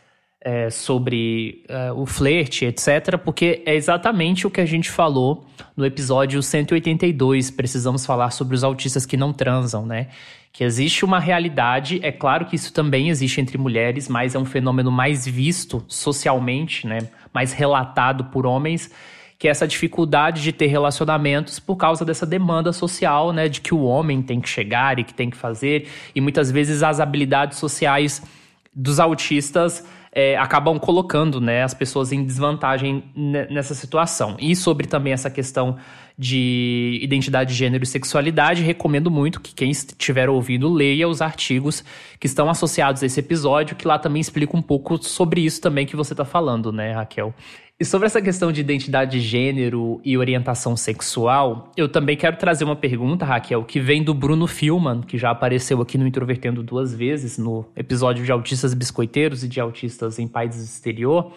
é, 0.45 0.69
sobre 0.69 1.63
é, 1.67 1.91
o 1.91 2.05
flerte, 2.05 2.65
etc., 2.65 3.17
porque 3.17 3.63
é 3.65 3.73
exatamente 3.73 4.45
o 4.45 4.51
que 4.51 4.61
a 4.61 4.65
gente 4.65 4.91
falou 4.91 5.43
no 5.75 5.83
episódio 5.83 6.41
182. 6.43 7.49
Precisamos 7.49 8.05
falar 8.05 8.29
sobre 8.29 8.53
os 8.53 8.63
autistas 8.63 9.07
que 9.07 9.17
não 9.17 9.33
transam, 9.33 9.87
né? 9.87 10.09
Que 10.53 10.63
existe 10.63 11.03
uma 11.03 11.19
realidade, 11.19 11.99
é 12.03 12.11
claro 12.11 12.45
que 12.45 12.55
isso 12.55 12.71
também 12.71 13.09
existe 13.09 13.41
entre 13.41 13.57
mulheres, 13.57 14.07
mas 14.07 14.35
é 14.35 14.39
um 14.39 14.45
fenômeno 14.45 14.91
mais 14.91 15.25
visto 15.25 15.83
socialmente, 15.87 16.85
né? 16.85 16.99
Mais 17.33 17.51
relatado 17.51 18.25
por 18.25 18.45
homens 18.45 18.91
que 19.37 19.49
é 19.49 19.51
essa 19.51 19.67
dificuldade 19.67 20.41
de 20.41 20.53
ter 20.53 20.67
relacionamentos 20.67 21.59
por 21.59 21.75
causa 21.75 22.05
dessa 22.05 22.25
demanda 22.25 22.71
social, 22.71 23.33
né, 23.33 23.49
de 23.49 23.59
que 23.59 23.73
o 23.73 23.83
homem 23.83 24.21
tem 24.21 24.39
que 24.39 24.47
chegar 24.47 24.97
e 24.97 25.03
que 25.03 25.13
tem 25.13 25.29
que 25.29 25.35
fazer, 25.35 25.89
e 26.15 26.21
muitas 26.21 26.49
vezes 26.49 26.81
as 26.81 27.01
habilidades 27.01 27.57
sociais 27.57 28.23
dos 28.73 28.97
autistas 28.97 29.85
é, 30.15 30.37
acabam 30.37 30.79
colocando 30.79 31.41
né, 31.41 31.61
as 31.61 31.73
pessoas 31.73 32.13
em 32.13 32.23
desvantagem 32.23 33.03
nessa 33.51 33.75
situação. 33.75 34.37
E 34.39 34.55
sobre 34.55 34.87
também 34.87 35.11
essa 35.11 35.29
questão 35.29 35.75
de 36.17 36.97
identidade 37.03 37.51
de 37.51 37.57
gênero 37.57 37.83
e 37.83 37.87
sexualidade, 37.87 38.63
recomendo 38.63 39.11
muito 39.11 39.41
que 39.41 39.53
quem 39.53 39.69
estiver 39.69 40.29
ouvindo 40.29 40.71
leia 40.71 41.09
os 41.09 41.21
artigos 41.21 41.83
que 42.17 42.27
estão 42.27 42.49
associados 42.49 43.03
a 43.03 43.05
esse 43.05 43.19
episódio, 43.19 43.75
que 43.75 43.85
lá 43.85 43.99
também 43.99 44.21
explica 44.21 44.55
um 44.55 44.61
pouco 44.61 44.97
sobre 45.03 45.41
isso 45.41 45.59
também 45.59 45.85
que 45.85 45.97
você 45.97 46.13
está 46.13 46.23
falando, 46.23 46.71
né, 46.71 46.93
Raquel? 46.93 47.33
E 47.77 47.83
sobre 47.83 48.05
essa 48.05 48.21
questão 48.21 48.53
de 48.53 48.61
identidade 48.61 49.19
de 49.19 49.19
gênero 49.19 49.99
e 50.05 50.17
orientação 50.17 50.77
sexual, 50.77 51.73
eu 51.75 51.89
também 51.89 52.15
quero 52.15 52.37
trazer 52.37 52.63
uma 52.63 52.75
pergunta, 52.75 53.25
Raquel, 53.25 53.65
que 53.65 53.81
vem 53.81 54.01
do 54.01 54.13
Bruno 54.13 54.47
Filman, 54.47 55.01
que 55.01 55.17
já 55.17 55.29
apareceu 55.29 55.81
aqui 55.81 55.97
no 55.97 56.07
Introvertendo 56.07 56.63
duas 56.63 56.95
vezes, 56.95 57.37
no 57.37 57.65
episódio 57.75 58.23
de 58.23 58.31
autistas 58.31 58.73
biscoiteiros 58.73 59.43
e 59.43 59.49
de 59.49 59.59
autistas 59.59 60.19
em 60.19 60.25
países 60.25 60.63
exterior, 60.63 61.33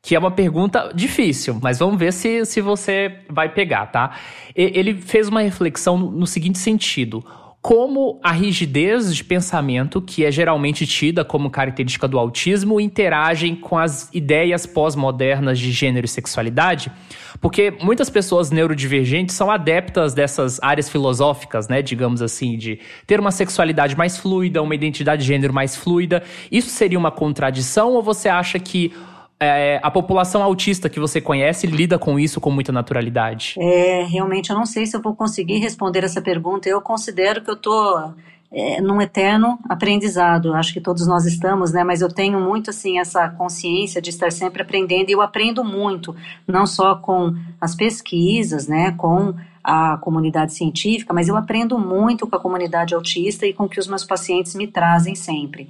que 0.00 0.14
é 0.14 0.18
uma 0.20 0.30
pergunta 0.30 0.92
difícil, 0.94 1.58
mas 1.60 1.80
vamos 1.80 1.98
ver 1.98 2.12
se, 2.12 2.44
se 2.44 2.60
você 2.60 3.22
vai 3.28 3.52
pegar, 3.52 3.86
tá? 3.86 4.16
Ele 4.54 4.94
fez 4.94 5.26
uma 5.26 5.40
reflexão 5.40 5.98
no 5.98 6.28
seguinte 6.28 6.58
sentido 6.58 7.24
como 7.66 8.20
a 8.22 8.30
rigidez 8.30 9.12
de 9.12 9.24
pensamento, 9.24 10.00
que 10.00 10.24
é 10.24 10.30
geralmente 10.30 10.86
tida 10.86 11.24
como 11.24 11.50
característica 11.50 12.06
do 12.06 12.16
autismo, 12.16 12.80
interagem 12.80 13.56
com 13.56 13.76
as 13.76 14.08
ideias 14.14 14.64
pós-modernas 14.64 15.58
de 15.58 15.72
gênero 15.72 16.04
e 16.04 16.08
sexualidade, 16.08 16.92
porque 17.40 17.74
muitas 17.82 18.08
pessoas 18.08 18.52
neurodivergentes 18.52 19.34
são 19.34 19.50
adeptas 19.50 20.14
dessas 20.14 20.62
áreas 20.62 20.88
filosóficas, 20.88 21.66
né, 21.66 21.82
digamos 21.82 22.22
assim, 22.22 22.56
de 22.56 22.78
ter 23.04 23.18
uma 23.18 23.32
sexualidade 23.32 23.96
mais 23.96 24.16
fluida, 24.16 24.62
uma 24.62 24.76
identidade 24.76 25.22
de 25.22 25.26
gênero 25.26 25.52
mais 25.52 25.74
fluida. 25.74 26.22
Isso 26.52 26.70
seria 26.70 26.96
uma 26.96 27.10
contradição 27.10 27.94
ou 27.94 28.00
você 28.00 28.28
acha 28.28 28.60
que 28.60 28.92
é, 29.38 29.78
a 29.82 29.90
população 29.90 30.42
autista 30.42 30.88
que 30.88 30.98
você 30.98 31.20
conhece 31.20 31.66
lida 31.66 31.98
com 31.98 32.18
isso 32.18 32.40
com 32.40 32.50
muita 32.50 32.72
naturalidade? 32.72 33.54
É, 33.58 34.04
realmente 34.04 34.50
eu 34.50 34.56
não 34.56 34.64
sei 34.64 34.86
se 34.86 34.96
eu 34.96 35.02
vou 35.02 35.14
conseguir 35.14 35.58
responder 35.58 36.04
essa 36.04 36.22
pergunta. 36.22 36.68
Eu 36.68 36.80
considero 36.80 37.42
que 37.42 37.50
eu 37.50 37.54
estou 37.54 38.14
é, 38.50 38.80
num 38.80 39.00
eterno 39.00 39.58
aprendizado. 39.68 40.54
Acho 40.54 40.72
que 40.72 40.80
todos 40.80 41.06
nós 41.06 41.26
estamos, 41.26 41.72
né? 41.72 41.84
Mas 41.84 42.00
eu 42.00 42.08
tenho 42.08 42.40
muito 42.40 42.70
assim 42.70 42.98
essa 42.98 43.28
consciência 43.28 44.00
de 44.00 44.08
estar 44.08 44.32
sempre 44.32 44.62
aprendendo 44.62 45.10
e 45.10 45.12
eu 45.12 45.20
aprendo 45.20 45.62
muito, 45.62 46.16
não 46.46 46.66
só 46.66 46.94
com 46.94 47.34
as 47.60 47.74
pesquisas, 47.74 48.66
né? 48.66 48.92
Com 48.92 49.34
a 49.62 49.98
comunidade 49.98 50.54
científica, 50.54 51.12
mas 51.12 51.28
eu 51.28 51.36
aprendo 51.36 51.76
muito 51.76 52.26
com 52.26 52.36
a 52.36 52.40
comunidade 52.40 52.94
autista 52.94 53.44
e 53.44 53.52
com 53.52 53.64
o 53.64 53.68
que 53.68 53.80
os 53.80 53.88
meus 53.88 54.04
pacientes 54.04 54.54
me 54.54 54.66
trazem 54.66 55.14
sempre. 55.14 55.68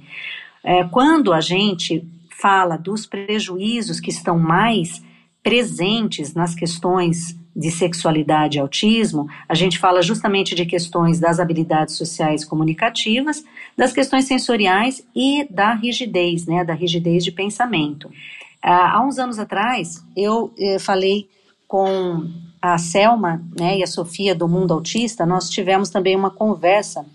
É, 0.63 0.83
quando 0.83 1.33
a 1.33 1.41
gente 1.41 2.05
fala 2.39 2.77
dos 2.77 3.05
prejuízos 3.05 3.99
que 3.99 4.09
estão 4.09 4.37
mais 4.37 5.01
presentes 5.41 6.33
nas 6.33 6.53
questões 6.53 7.37
de 7.55 7.71
sexualidade 7.71 8.57
e 8.57 8.61
autismo, 8.61 9.27
a 9.49 9.55
gente 9.55 9.79
fala 9.79 10.03
justamente 10.03 10.53
de 10.53 10.65
questões 10.65 11.19
das 11.19 11.39
habilidades 11.39 11.95
sociais 11.95 12.45
comunicativas, 12.45 13.43
das 13.75 13.91
questões 13.91 14.25
sensoriais 14.25 15.03
e 15.15 15.47
da 15.49 15.73
rigidez, 15.73 16.45
né, 16.45 16.63
da 16.63 16.73
rigidez 16.73 17.23
de 17.23 17.31
pensamento. 17.31 18.11
há 18.61 19.03
uns 19.03 19.17
anos 19.17 19.39
atrás, 19.39 20.03
eu 20.15 20.53
eh, 20.59 20.77
falei 20.77 21.27
com 21.67 22.29
a 22.61 22.77
Selma 22.77 23.41
né, 23.57 23.79
e 23.79 23.83
a 23.83 23.87
Sofia 23.87 24.35
do 24.35 24.47
Mundo 24.47 24.73
Autista, 24.73 25.25
nós 25.25 25.49
tivemos 25.49 25.89
também 25.89 26.15
uma 26.15 26.29
conversa 26.29 27.05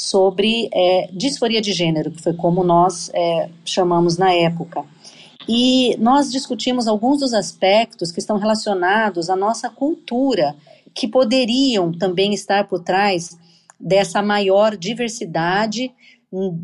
sobre 0.00 0.70
é, 0.72 1.10
disforia 1.12 1.60
de 1.60 1.72
gênero, 1.74 2.10
que 2.10 2.22
foi 2.22 2.32
como 2.32 2.64
nós 2.64 3.10
é, 3.12 3.50
chamamos 3.66 4.16
na 4.16 4.32
época. 4.32 4.82
E 5.46 5.94
nós 5.98 6.32
discutimos 6.32 6.88
alguns 6.88 7.20
dos 7.20 7.34
aspectos 7.34 8.10
que 8.10 8.18
estão 8.18 8.38
relacionados 8.38 9.28
à 9.28 9.36
nossa 9.36 9.68
cultura, 9.68 10.56
que 10.94 11.06
poderiam 11.06 11.92
também 11.92 12.32
estar 12.32 12.66
por 12.66 12.82
trás 12.82 13.38
dessa 13.78 14.22
maior 14.22 14.74
diversidade 14.74 15.92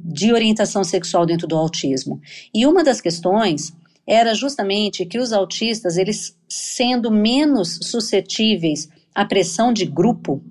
de 0.05 0.33
orientação 0.33 0.83
sexual 0.83 1.27
dentro 1.27 1.47
do 1.47 1.57
autismo. 1.57 2.21
E 2.55 2.67
uma 2.67 2.83
das 2.83 3.03
questões 3.03 3.77
era 4.07 4.35
justamente 4.35 5.05
que 5.05 5.19
os 5.19 5.31
autistas, 5.31 5.99
eles 5.99 6.35
sendo 6.49 7.11
menos 7.11 7.79
suscetíveis 7.83 8.89
à 9.15 9.27
pressão 9.27 9.75
de 9.75 9.85
grupo, 9.85 10.43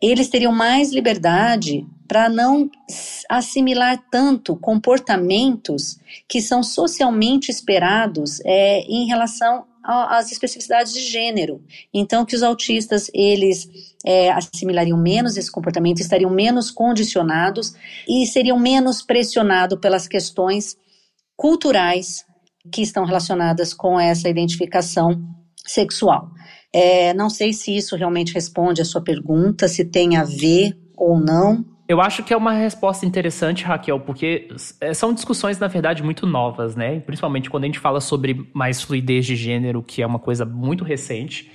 eles 0.00 0.28
teriam 0.30 0.52
mais 0.52 0.90
liberdade 0.90 1.86
para 2.10 2.28
não 2.28 2.68
assimilar 3.28 4.02
tanto 4.10 4.56
comportamentos 4.56 5.96
que 6.28 6.42
são 6.42 6.60
socialmente 6.60 7.52
esperados 7.52 8.40
é, 8.44 8.80
em 8.80 9.06
relação 9.06 9.64
às 9.84 10.32
especificidades 10.32 10.92
de 10.92 11.02
gênero. 11.02 11.62
Então, 11.94 12.26
que 12.26 12.34
os 12.34 12.42
autistas 12.42 13.08
eles 13.14 13.94
é, 14.04 14.28
assimilariam 14.32 14.98
menos 14.98 15.36
esse 15.36 15.52
comportamento, 15.52 16.00
estariam 16.00 16.32
menos 16.32 16.68
condicionados 16.72 17.74
e 18.08 18.26
seriam 18.26 18.58
menos 18.58 19.02
pressionados 19.02 19.78
pelas 19.78 20.08
questões 20.08 20.76
culturais 21.36 22.24
que 22.72 22.82
estão 22.82 23.04
relacionadas 23.04 23.72
com 23.72 24.00
essa 24.00 24.28
identificação 24.28 25.22
sexual. 25.64 26.28
É, 26.72 27.14
não 27.14 27.30
sei 27.30 27.52
se 27.52 27.76
isso 27.76 27.94
realmente 27.94 28.34
responde 28.34 28.82
a 28.82 28.84
sua 28.84 29.00
pergunta, 29.00 29.68
se 29.68 29.84
tem 29.84 30.16
a 30.16 30.24
ver 30.24 30.76
ou 30.96 31.20
não, 31.20 31.64
eu 31.90 32.00
acho 32.00 32.22
que 32.22 32.32
é 32.32 32.36
uma 32.36 32.52
resposta 32.52 33.04
interessante, 33.04 33.64
Raquel, 33.64 33.98
porque 33.98 34.46
é, 34.80 34.94
são 34.94 35.12
discussões, 35.12 35.58
na 35.58 35.66
verdade, 35.66 36.04
muito 36.04 36.24
novas, 36.24 36.76
né? 36.76 37.00
Principalmente 37.00 37.50
quando 37.50 37.64
a 37.64 37.66
gente 37.66 37.80
fala 37.80 38.00
sobre 38.00 38.48
mais 38.54 38.80
fluidez 38.80 39.26
de 39.26 39.34
gênero, 39.34 39.82
que 39.82 40.00
é 40.00 40.06
uma 40.06 40.20
coisa 40.20 40.44
muito 40.44 40.84
recente. 40.84 41.50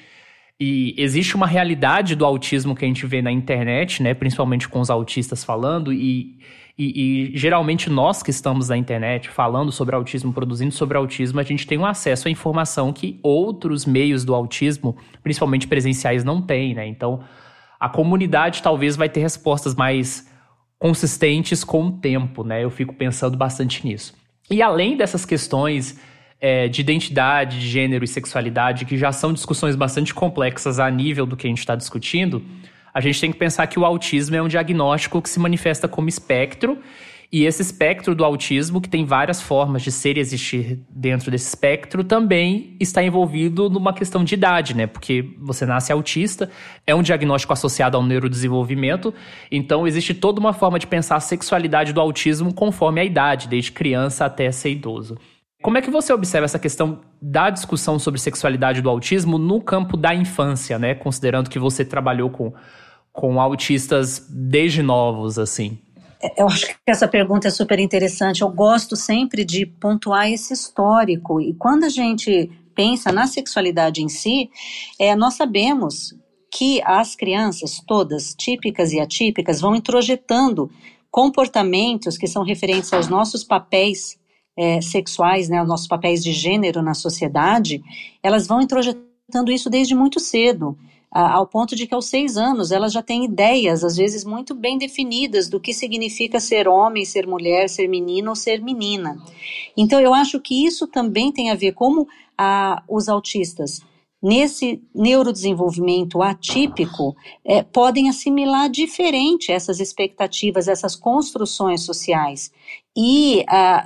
E 0.59 0.93
existe 0.97 1.37
uma 1.37 1.47
realidade 1.47 2.17
do 2.17 2.25
autismo 2.25 2.75
que 2.75 2.83
a 2.83 2.87
gente 2.87 3.05
vê 3.05 3.21
na 3.21 3.31
internet, 3.31 4.03
né? 4.03 4.13
Principalmente 4.13 4.67
com 4.67 4.81
os 4.81 4.89
autistas 4.89 5.41
falando, 5.41 5.93
e, 5.93 6.37
e, 6.77 7.29
e, 7.31 7.37
geralmente 7.37 7.89
nós 7.89 8.21
que 8.21 8.29
estamos 8.29 8.67
na 8.67 8.75
internet 8.75 9.29
falando 9.29 9.71
sobre 9.71 9.95
autismo, 9.95 10.33
produzindo 10.33 10.73
sobre 10.73 10.97
autismo, 10.97 11.39
a 11.39 11.43
gente 11.43 11.65
tem 11.65 11.77
um 11.77 11.85
acesso 11.85 12.27
à 12.27 12.31
informação 12.31 12.91
que 12.91 13.21
outros 13.23 13.85
meios 13.85 14.25
do 14.25 14.35
autismo, 14.35 14.97
principalmente 15.23 15.65
presenciais, 15.65 16.25
não 16.25 16.41
têm, 16.41 16.75
né? 16.75 16.85
Então 16.85 17.23
a 17.79 17.89
comunidade 17.89 18.61
talvez 18.61 18.95
vai 18.95 19.09
ter 19.09 19.21
respostas 19.21 19.75
mais 19.75 20.29
consistentes 20.77 21.63
com 21.63 21.87
o 21.87 21.91
tempo, 21.91 22.43
né? 22.43 22.63
Eu 22.63 22.69
fico 22.69 22.93
pensando 22.93 23.37
bastante 23.37 23.85
nisso. 23.85 24.13
E 24.49 24.61
além 24.61 24.95
dessas 24.95 25.25
questões 25.25 25.99
é, 26.39 26.67
de 26.67 26.81
identidade, 26.81 27.59
de 27.59 27.67
gênero 27.67 28.03
e 28.03 28.07
sexualidade, 28.07 28.85
que 28.85 28.97
já 28.97 29.11
são 29.11 29.33
discussões 29.33 29.75
bastante 29.75 30.13
complexas 30.13 30.79
a 30.79 30.89
nível 30.89 31.25
do 31.25 31.35
que 31.35 31.47
a 31.47 31.49
gente 31.49 31.59
está 31.59 31.75
discutindo, 31.75 32.43
a 32.93 33.01
gente 33.01 33.19
tem 33.19 33.31
que 33.31 33.37
pensar 33.37 33.67
que 33.67 33.79
o 33.79 33.85
autismo 33.85 34.35
é 34.35 34.41
um 34.41 34.47
diagnóstico 34.47 35.21
que 35.21 35.29
se 35.29 35.39
manifesta 35.39 35.87
como 35.87 36.07
espectro 36.07 36.79
e 37.31 37.45
esse 37.45 37.61
espectro 37.61 38.15
do 38.15 38.23
autismo, 38.23 38.79
que 38.79 38.89
tem 38.89 39.03
várias 39.03 39.41
formas 39.41 39.81
de 39.81 39.91
ser 39.91 40.17
e 40.17 40.19
existir 40.19 40.79
dentro 40.89 41.31
desse 41.31 41.47
espectro, 41.47 42.03
também 42.03 42.75
está 42.79 43.03
envolvido 43.03 43.69
numa 43.69 43.93
questão 43.93 44.23
de 44.23 44.35
idade, 44.35 44.75
né? 44.75 44.87
Porque 44.87 45.33
você 45.39 45.65
nasce 45.65 45.91
autista, 45.91 46.49
é 46.85 46.93
um 46.93 47.01
diagnóstico 47.01 47.53
associado 47.53 47.97
ao 47.97 48.03
neurodesenvolvimento, 48.03 49.13
então 49.51 49.87
existe 49.87 50.13
toda 50.13 50.39
uma 50.39 50.53
forma 50.53 50.79
de 50.79 50.87
pensar 50.87 51.15
a 51.15 51.19
sexualidade 51.19 51.93
do 51.93 52.01
autismo 52.01 52.53
conforme 52.53 53.01
a 53.01 53.05
idade, 53.05 53.47
desde 53.47 53.71
criança 53.71 54.25
até 54.25 54.51
ser 54.51 54.71
idoso. 54.71 55.17
Como 55.61 55.79
é 55.79 55.81
que 55.81 55.89
você 55.89 56.13
observa 56.13 56.45
essa 56.45 56.59
questão 56.59 57.01
da 57.19 57.49
discussão 57.49 57.97
sobre 57.97 58.19
sexualidade 58.19 58.83
do 58.83 58.89
autismo 58.89 59.39
no 59.39 59.59
campo 59.59 59.97
da 59.97 60.13
infância, 60.13 60.77
né? 60.77 60.93
Considerando 60.93 61.49
que 61.49 61.57
você 61.57 61.83
trabalhou 61.83 62.29
com, 62.29 62.53
com 63.11 63.41
autistas 63.41 64.27
desde 64.29 64.83
novos, 64.83 65.39
assim. 65.39 65.79
Eu 66.37 66.47
acho 66.47 66.67
que 66.67 66.75
essa 66.87 67.07
pergunta 67.07 67.47
é 67.47 67.51
super 67.51 67.79
interessante. 67.79 68.41
Eu 68.41 68.49
gosto 68.49 68.95
sempre 68.95 69.43
de 69.43 69.65
pontuar 69.65 70.29
esse 70.29 70.53
histórico. 70.53 71.41
E 71.41 71.53
quando 71.53 71.83
a 71.83 71.89
gente 71.89 72.49
pensa 72.75 73.11
na 73.11 73.27
sexualidade 73.27 74.01
em 74.01 74.09
si, 74.09 74.49
é, 74.99 75.15
nós 75.15 75.35
sabemos 75.35 76.13
que 76.51 76.81
as 76.83 77.15
crianças, 77.15 77.81
todas, 77.85 78.33
típicas 78.33 78.93
e 78.93 78.99
atípicas, 78.99 79.61
vão 79.61 79.75
introjetando 79.75 80.69
comportamentos 81.11 82.17
que 82.17 82.27
são 82.27 82.43
referentes 82.43 82.91
aos 82.91 83.07
nossos 83.07 83.43
papéis 83.43 84.17
é, 84.57 84.81
sexuais, 84.81 85.49
né, 85.49 85.59
aos 85.59 85.67
nossos 85.67 85.87
papéis 85.87 86.23
de 86.23 86.31
gênero 86.31 86.81
na 86.81 86.93
sociedade, 86.93 87.81
elas 88.23 88.47
vão 88.47 88.61
introjetando 88.61 89.51
isso 89.51 89.69
desde 89.69 89.93
muito 89.93 90.19
cedo 90.19 90.77
ao 91.21 91.47
ponto 91.47 91.75
de 91.75 91.87
que 91.87 91.93
aos 91.93 92.07
seis 92.07 92.35
anos 92.35 92.71
elas 92.71 92.91
já 92.91 93.01
têm 93.01 93.23
ideias, 93.23 93.83
às 93.83 93.95
vezes 93.95 94.25
muito 94.25 94.53
bem 94.53 94.77
definidas, 94.77 95.47
do 95.47 95.59
que 95.59 95.73
significa 95.73 96.39
ser 96.39 96.67
homem, 96.67 97.05
ser 97.05 97.25
mulher, 97.25 97.69
ser 97.69 97.87
menino 97.87 98.29
ou 98.31 98.35
ser 98.35 98.61
menina. 98.61 99.17
Então 99.77 99.99
eu 99.99 100.13
acho 100.13 100.39
que 100.41 100.65
isso 100.65 100.87
também 100.87 101.31
tem 101.31 101.51
a 101.51 101.55
ver 101.55 101.71
como 101.71 102.07
a, 102.37 102.83
os 102.89 103.07
autistas 103.07 103.81
nesse 104.21 104.81
neurodesenvolvimento 104.93 106.21
atípico, 106.23 107.15
é, 107.45 107.61
podem 107.61 108.09
assimilar 108.09 108.69
diferente 108.69 109.51
essas 109.51 109.79
expectativas, 109.79 110.67
essas 110.67 110.95
construções 110.95 111.81
sociais. 111.81 112.51
E 112.97 113.45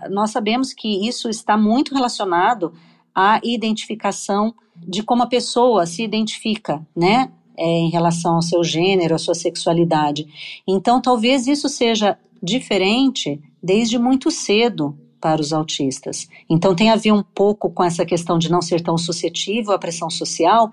nós 0.10 0.32
sabemos 0.32 0.72
que 0.72 1.06
isso 1.06 1.30
está 1.30 1.58
muito 1.58 1.94
relacionado 1.94 2.72
à 3.14 3.42
identificação 3.44 4.56
de 4.88 5.04
como 5.04 5.24
a 5.24 5.28
pessoa 5.28 5.86
se 5.86 6.04
identifica, 6.04 6.86
né? 6.96 7.32
É, 7.58 7.66
em 7.66 7.90
relação 7.90 8.36
ao 8.36 8.42
seu 8.42 8.64
gênero, 8.64 9.16
à 9.16 9.18
sua 9.18 9.36
sexualidade. 9.36 10.26
Então, 10.66 11.02
talvez 11.02 11.46
isso 11.46 11.68
seja 11.68 12.18
diferente 12.42 13.42
desde 13.62 14.00
muito 14.00 14.32
cedo 14.32 14.98
para 15.20 15.42
os 15.42 15.52
autistas. 15.52 16.28
Então, 16.50 16.74
tem 16.74 16.90
a 16.90 16.96
ver 16.96 17.12
um 17.12 17.22
pouco 17.22 17.70
com 17.70 17.84
essa 17.84 18.06
questão 18.06 18.38
de 18.40 18.50
não 18.50 18.62
ser 18.62 18.82
tão 18.82 18.98
suscetível 18.98 19.74
à 19.74 19.80
pressão 19.80 20.10
social 20.10 20.72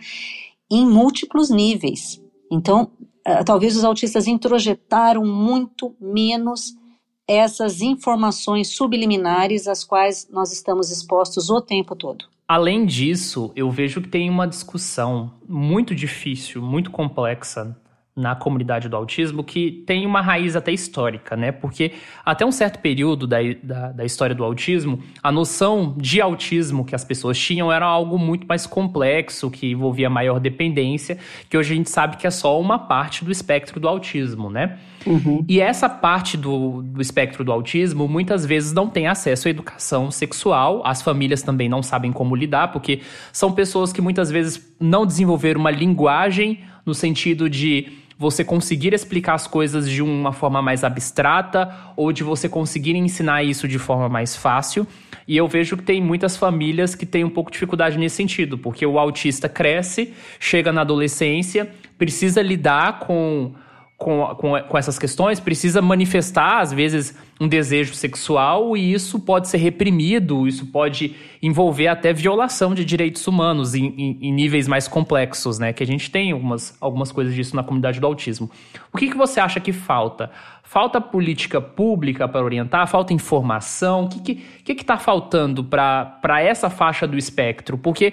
em 0.70 0.86
múltiplos 0.86 1.50
níveis. 1.50 2.22
Então, 2.50 2.90
uh, 3.26 3.44
talvez 3.44 3.76
os 3.76 3.84
autistas 3.84 4.28
introjetaram 4.28 5.24
muito 5.24 5.94
menos 6.00 6.74
essas 7.26 7.80
informações 7.80 8.68
subliminares 8.68 9.66
às 9.66 9.82
quais 9.82 10.28
nós 10.30 10.52
estamos 10.52 10.90
expostos 10.90 11.50
o 11.50 11.60
tempo 11.60 11.96
todo. 11.96 12.24
Além 12.48 12.86
disso, 12.86 13.52
eu 13.56 13.68
vejo 13.70 14.00
que 14.00 14.08
tem 14.08 14.30
uma 14.30 14.46
discussão 14.46 15.32
muito 15.48 15.96
difícil, 15.96 16.62
muito 16.62 16.92
complexa 16.92 17.76
na 18.16 18.34
comunidade 18.34 18.88
do 18.88 18.96
autismo 18.96 19.44
que 19.44 19.84
tem 19.86 20.06
uma 20.06 20.22
raiz 20.22 20.56
até 20.56 20.72
histórica, 20.72 21.36
né? 21.36 21.52
Porque 21.52 21.92
até 22.24 22.46
um 22.46 22.50
certo 22.50 22.78
período 22.78 23.26
da, 23.26 23.36
da, 23.62 23.92
da, 23.92 24.04
história 24.06 24.34
do 24.34 24.42
autismo, 24.42 25.02
a 25.22 25.30
noção 25.30 25.94
de 25.98 26.18
autismo 26.18 26.82
que 26.82 26.94
as 26.94 27.04
pessoas 27.04 27.38
tinham 27.38 27.70
era 27.70 27.84
algo 27.84 28.18
muito 28.18 28.46
mais 28.46 28.66
complexo, 28.66 29.50
que 29.50 29.72
envolvia 29.72 30.08
maior 30.08 30.40
dependência, 30.40 31.18
que 31.50 31.58
hoje 31.58 31.74
a 31.74 31.76
gente 31.76 31.90
sabe 31.90 32.16
que 32.16 32.26
é 32.26 32.30
só 32.30 32.58
uma 32.58 32.78
parte 32.78 33.22
do 33.22 33.30
espectro 33.30 33.78
do 33.78 33.86
autismo, 33.86 34.48
né? 34.48 34.78
Uhum. 35.04 35.44
E 35.46 35.60
essa 35.60 35.86
parte 35.86 36.38
do, 36.38 36.80
do 36.82 37.02
espectro 37.02 37.44
do 37.44 37.52
autismo 37.52 38.08
muitas 38.08 38.46
vezes 38.46 38.72
não 38.72 38.88
tem 38.88 39.06
acesso 39.06 39.46
à 39.46 39.50
educação 39.50 40.10
sexual, 40.10 40.80
as 40.86 41.02
famílias 41.02 41.42
também 41.42 41.68
não 41.68 41.82
sabem 41.82 42.12
como 42.12 42.34
lidar, 42.34 42.72
porque 42.72 43.02
são 43.30 43.52
pessoas 43.52 43.92
que 43.92 44.00
muitas 44.00 44.30
vezes 44.30 44.74
não 44.80 45.04
desenvolveram 45.04 45.60
uma 45.60 45.70
linguagem 45.70 46.60
no 46.86 46.94
sentido 46.94 47.50
de 47.50 48.05
você 48.18 48.42
conseguir 48.42 48.94
explicar 48.94 49.34
as 49.34 49.46
coisas 49.46 49.88
de 49.88 50.02
uma 50.02 50.32
forma 50.32 50.62
mais 50.62 50.82
abstrata 50.82 51.74
ou 51.94 52.12
de 52.12 52.24
você 52.24 52.48
conseguir 52.48 52.96
ensinar 52.96 53.42
isso 53.42 53.68
de 53.68 53.78
forma 53.78 54.08
mais 54.08 54.34
fácil. 54.34 54.86
E 55.28 55.36
eu 55.36 55.46
vejo 55.46 55.76
que 55.76 55.82
tem 55.82 56.00
muitas 56.00 56.36
famílias 56.36 56.94
que 56.94 57.04
têm 57.04 57.24
um 57.24 57.30
pouco 57.30 57.50
de 57.50 57.54
dificuldade 57.54 57.98
nesse 57.98 58.16
sentido, 58.16 58.56
porque 58.56 58.86
o 58.86 58.98
autista 58.98 59.48
cresce, 59.48 60.14
chega 60.40 60.72
na 60.72 60.80
adolescência, 60.80 61.68
precisa 61.98 62.40
lidar 62.40 63.00
com 63.00 63.52
com, 63.96 64.26
com, 64.34 64.60
com, 64.60 64.78
essas 64.78 64.98
questões, 64.98 65.40
precisa 65.40 65.80
manifestar, 65.80 66.60
às 66.60 66.70
vezes, 66.70 67.16
um 67.40 67.48
desejo 67.48 67.94
sexual 67.94 68.76
e 68.76 68.92
isso 68.92 69.18
pode 69.18 69.48
ser 69.48 69.56
reprimido, 69.56 70.46
isso 70.46 70.66
pode 70.66 71.16
envolver 71.42 71.88
até 71.88 72.12
violação 72.12 72.74
de 72.74 72.84
direitos 72.84 73.26
humanos 73.26 73.74
em, 73.74 73.86
em, 73.96 74.18
em 74.20 74.32
níveis 74.32 74.68
mais 74.68 74.86
complexos, 74.86 75.58
né? 75.58 75.72
Que 75.72 75.82
a 75.82 75.86
gente 75.86 76.10
tem 76.10 76.32
algumas, 76.32 76.76
algumas 76.78 77.10
coisas 77.10 77.34
disso 77.34 77.56
na 77.56 77.62
comunidade 77.62 77.98
do 77.98 78.06
autismo. 78.06 78.50
O 78.92 78.98
que, 78.98 79.08
que 79.08 79.16
você 79.16 79.40
acha 79.40 79.60
que 79.60 79.72
falta? 79.72 80.30
Falta 80.62 81.00
política 81.00 81.58
pública 81.58 82.28
para 82.28 82.44
orientar? 82.44 82.86
Falta 82.86 83.14
informação? 83.14 84.04
O 84.04 84.08
que 84.08 84.18
está 84.18 84.42
que, 84.62 84.74
que 84.74 84.84
que 84.84 84.96
faltando 84.98 85.64
para 85.64 86.42
essa 86.42 86.68
faixa 86.68 87.06
do 87.06 87.16
espectro? 87.16 87.78
Porque 87.78 88.12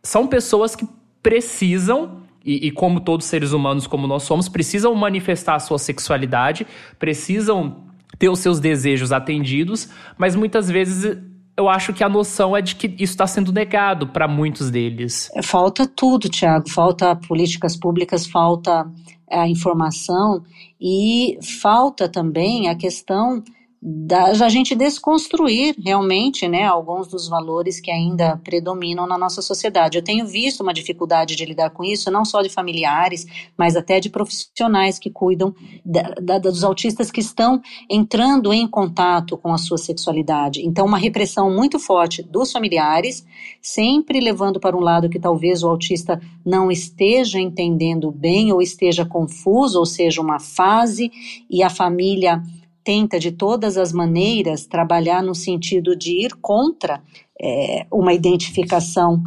são 0.00 0.28
pessoas 0.28 0.76
que 0.76 0.86
precisam 1.20 2.23
e, 2.44 2.68
e, 2.68 2.70
como 2.70 3.00
todos 3.00 3.26
seres 3.26 3.52
humanos 3.52 3.86
como 3.86 4.06
nós 4.06 4.22
somos, 4.24 4.48
precisam 4.48 4.94
manifestar 4.94 5.54
a 5.54 5.60
sua 5.60 5.78
sexualidade, 5.78 6.66
precisam 6.98 7.84
ter 8.18 8.28
os 8.28 8.38
seus 8.38 8.60
desejos 8.60 9.12
atendidos, 9.12 9.88
mas 10.18 10.36
muitas 10.36 10.70
vezes 10.70 11.16
eu 11.56 11.68
acho 11.68 11.92
que 11.92 12.02
a 12.02 12.08
noção 12.08 12.56
é 12.56 12.60
de 12.60 12.74
que 12.74 12.88
isso 12.98 13.12
está 13.12 13.26
sendo 13.26 13.52
negado 13.52 14.08
para 14.08 14.26
muitos 14.26 14.70
deles. 14.70 15.30
É, 15.34 15.42
falta 15.42 15.86
tudo, 15.86 16.28
Tiago. 16.28 16.68
Falta 16.68 17.14
políticas 17.14 17.76
públicas, 17.76 18.26
falta 18.26 18.90
a 19.30 19.48
informação 19.48 20.42
e 20.80 21.38
falta 21.60 22.08
também 22.08 22.68
a 22.68 22.74
questão 22.74 23.42
da, 23.86 24.48
gente 24.48 24.74
desconstruir 24.74 25.74
realmente 25.84 26.48
né, 26.48 26.64
alguns 26.64 27.06
dos 27.06 27.28
valores 27.28 27.78
que 27.78 27.90
ainda 27.90 28.40
predominam 28.42 29.06
na 29.06 29.18
nossa 29.18 29.42
sociedade. 29.42 29.98
Eu 29.98 30.02
tenho 30.02 30.26
visto 30.26 30.62
uma 30.62 30.72
dificuldade 30.72 31.36
de 31.36 31.44
lidar 31.44 31.68
com 31.68 31.84
isso, 31.84 32.10
não 32.10 32.24
só 32.24 32.40
de 32.40 32.48
familiares, 32.48 33.26
mas 33.58 33.76
até 33.76 34.00
de 34.00 34.08
profissionais 34.08 34.98
que 34.98 35.10
cuidam 35.10 35.54
da, 35.84 36.14
da, 36.22 36.38
dos 36.38 36.64
autistas 36.64 37.10
que 37.10 37.20
estão 37.20 37.60
entrando 37.90 38.54
em 38.54 38.66
contato 38.66 39.36
com 39.36 39.52
a 39.52 39.58
sua 39.58 39.76
sexualidade. 39.76 40.66
Então, 40.66 40.86
uma 40.86 40.96
repressão 40.96 41.50
muito 41.50 41.78
forte 41.78 42.22
dos 42.22 42.50
familiares, 42.50 43.22
sempre 43.60 44.18
levando 44.18 44.58
para 44.58 44.74
um 44.74 44.80
lado 44.80 45.10
que 45.10 45.20
talvez 45.20 45.62
o 45.62 45.68
autista 45.68 46.18
não 46.42 46.70
esteja 46.70 47.38
entendendo 47.38 48.10
bem 48.10 48.50
ou 48.50 48.62
esteja 48.62 49.04
confuso, 49.04 49.78
ou 49.78 49.84
seja, 49.84 50.22
uma 50.22 50.40
fase, 50.40 51.12
e 51.50 51.62
a 51.62 51.68
família 51.68 52.42
tenta 52.84 53.18
de 53.18 53.32
todas 53.32 53.78
as 53.78 53.92
maneiras 53.92 54.66
trabalhar 54.66 55.22
no 55.22 55.34
sentido 55.34 55.96
de 55.96 56.24
ir 56.24 56.34
contra 56.36 57.02
é, 57.40 57.86
uma 57.90 58.12
identificação 58.12 59.22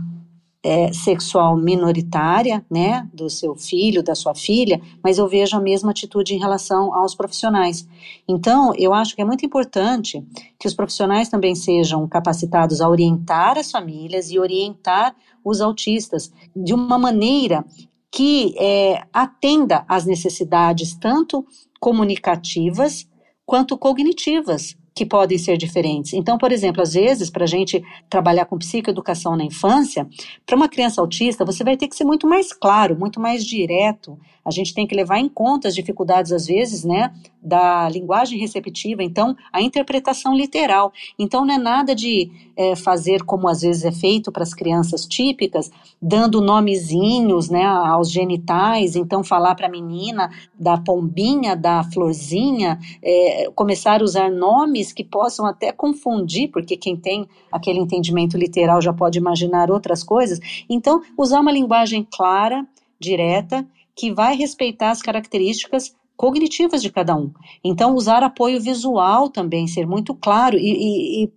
é, 0.63 0.91
sexual 0.91 1.55
minoritária, 1.55 2.65
né, 2.69 3.07
do 3.13 3.29
seu 3.29 3.55
filho, 3.55 4.03
da 4.03 4.13
sua 4.13 4.35
filha, 4.35 4.81
mas 5.03 5.17
eu 5.17 5.27
vejo 5.27 5.55
a 5.55 5.61
mesma 5.61 5.91
atitude 5.91 6.35
em 6.35 6.39
relação 6.39 6.93
aos 6.93 7.15
profissionais. 7.15 7.87
Então, 8.27 8.73
eu 8.75 8.93
acho 8.93 9.15
que 9.15 9.21
é 9.21 9.25
muito 9.25 9.45
importante 9.45 10.23
que 10.59 10.67
os 10.67 10.73
profissionais 10.73 11.29
também 11.29 11.55
sejam 11.55 12.07
capacitados 12.07 12.81
a 12.81 12.89
orientar 12.89 13.57
as 13.57 13.71
famílias 13.71 14.29
e 14.29 14.37
orientar 14.37 15.15
os 15.43 15.61
autistas 15.61 16.31
de 16.55 16.73
uma 16.73 16.97
maneira 16.97 17.63
que 18.11 18.53
é, 18.57 19.03
atenda 19.13 19.85
às 19.87 20.05
necessidades 20.05 20.95
tanto 20.95 21.45
comunicativas 21.79 23.07
quanto 23.47 23.77
cognitivas 23.77 24.75
que 24.93 25.05
podem 25.05 25.37
ser 25.37 25.57
diferentes. 25.57 26.13
Então, 26.13 26.37
por 26.37 26.51
exemplo, 26.51 26.81
às 26.81 26.93
vezes, 26.93 27.29
para 27.29 27.45
a 27.45 27.47
gente 27.47 27.81
trabalhar 28.09 28.45
com 28.45 28.57
psicoeducação 28.57 29.37
na 29.37 29.45
infância, 29.45 30.05
para 30.45 30.55
uma 30.55 30.67
criança 30.67 30.99
autista, 30.99 31.45
você 31.45 31.63
vai 31.63 31.77
ter 31.77 31.87
que 31.87 31.95
ser 31.95 32.03
muito 32.03 32.27
mais 32.27 32.51
claro, 32.51 32.97
muito 32.97 33.21
mais 33.21 33.45
direto. 33.45 34.19
A 34.47 34.51
gente 34.51 34.73
tem 34.73 34.87
que 34.87 34.95
levar 34.95 35.19
em 35.19 35.27
conta 35.27 35.67
as 35.67 35.75
dificuldades, 35.75 36.31
às 36.31 36.47
vezes, 36.47 36.85
né, 36.85 37.13
da 37.43 37.89
linguagem 37.89 38.39
receptiva, 38.39 39.03
então, 39.03 39.35
a 39.51 39.61
interpretação 39.61 40.33
literal. 40.33 40.93
Então, 41.19 41.45
não 41.45 41.55
é 41.55 41.57
nada 41.57 41.93
de 41.93 42.31
é, 42.55 42.73
fazer 42.73 43.23
como 43.23 43.49
às 43.49 43.61
vezes 43.61 43.83
é 43.83 43.91
feito 43.91 44.31
para 44.31 44.43
as 44.43 44.53
crianças 44.53 45.05
típicas, 45.05 45.69
dando 46.01 46.39
nomezinhos, 46.39 47.49
né, 47.49 47.65
aos 47.65 48.09
genitais, 48.09 48.95
então, 48.95 49.21
falar 49.21 49.53
para 49.53 49.67
a 49.67 49.71
menina 49.71 50.29
da 50.57 50.77
pombinha, 50.77 51.53
da 51.53 51.83
florzinha, 51.83 52.79
é, 53.03 53.49
começar 53.53 53.99
a 54.01 54.03
usar 54.03 54.31
nomes 54.31 54.93
que 54.93 55.03
possam 55.03 55.45
até 55.45 55.73
confundir, 55.73 56.49
porque 56.51 56.77
quem 56.77 56.95
tem 56.95 57.27
aquele 57.51 57.79
entendimento 57.79 58.37
literal 58.37 58.81
já 58.81 58.93
pode 58.93 59.17
imaginar 59.17 59.69
outras 59.69 60.03
coisas. 60.03 60.39
Então, 60.69 61.01
usar 61.17 61.41
uma 61.41 61.51
linguagem 61.51 62.07
clara, 62.09 62.65
direta, 62.99 63.65
que 63.97 64.13
vai 64.13 64.35
respeitar 64.35 64.91
as 64.91 65.01
características 65.01 65.95
cognitivas 66.15 66.81
de 66.81 66.91
cada 66.91 67.15
um. 67.15 67.31
Então, 67.63 67.95
usar 67.95 68.23
apoio 68.23 68.61
visual 68.61 69.29
também, 69.29 69.67
ser 69.67 69.87
muito 69.87 70.15
claro 70.15 70.57
e, 70.57 70.61
e, 70.61 71.23
e 71.23 71.31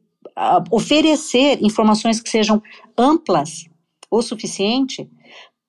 oferecer 0.71 1.59
informações 1.63 2.21
que 2.21 2.31
sejam 2.31 2.63
amplas 2.97 3.65
o 4.11 4.23
suficiente 4.23 5.11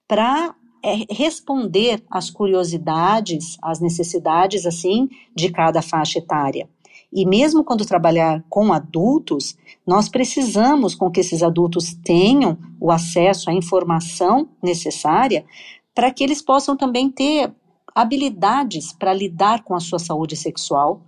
para 0.07 0.55
é, 0.83 1.13
responder 1.13 2.03
às 2.09 2.29
curiosidades, 2.29 3.57
às 3.61 3.79
necessidades, 3.79 4.65
assim, 4.65 5.09
de 5.35 5.49
cada 5.49 5.81
faixa 5.81 6.19
etária. 6.19 6.67
E 7.13 7.25
mesmo 7.25 7.63
quando 7.63 7.85
trabalhar 7.85 8.43
com 8.49 8.71
adultos, 8.71 9.57
nós 9.85 10.07
precisamos 10.07 10.95
com 10.95 11.11
que 11.11 11.19
esses 11.19 11.43
adultos 11.43 11.93
tenham 11.93 12.57
o 12.79 12.89
acesso 12.89 13.49
à 13.49 13.53
informação 13.53 14.49
necessária 14.63 15.45
para 15.93 16.11
que 16.11 16.23
eles 16.23 16.41
possam 16.41 16.75
também 16.75 17.09
ter 17.09 17.53
habilidades 17.93 18.93
para 18.93 19.13
lidar 19.13 19.63
com 19.63 19.75
a 19.75 19.79
sua 19.79 19.99
saúde 19.99 20.35
sexual 20.35 21.01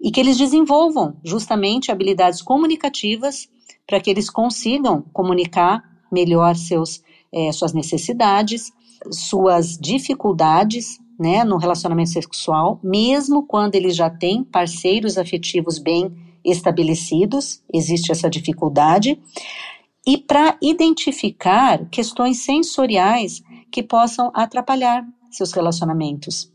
e 0.00 0.10
que 0.10 0.18
eles 0.18 0.38
desenvolvam 0.38 1.16
justamente 1.22 1.92
habilidades 1.92 2.40
comunicativas 2.40 3.48
para 3.86 4.00
que 4.00 4.08
eles 4.10 4.30
consigam 4.30 5.02
comunicar 5.12 5.82
melhor 6.10 6.56
seus, 6.56 7.02
é, 7.32 7.52
suas 7.52 7.72
necessidades, 7.72 8.72
suas 9.10 9.76
dificuldades 9.78 10.98
né, 11.18 11.44
no 11.44 11.58
relacionamento 11.58 12.10
sexual, 12.10 12.80
mesmo 12.82 13.42
quando 13.46 13.74
eles 13.74 13.94
já 13.94 14.08
têm 14.08 14.42
parceiros 14.42 15.18
afetivos 15.18 15.78
bem 15.78 16.10
estabelecidos, 16.42 17.62
existe 17.72 18.10
essa 18.10 18.30
dificuldade, 18.30 19.20
e 20.06 20.16
para 20.16 20.56
identificar 20.62 21.86
questões 21.90 22.38
sensoriais 22.38 23.42
que 23.70 23.82
possam 23.82 24.30
atrapalhar 24.34 25.04
seus 25.30 25.52
relacionamentos. 25.52 26.52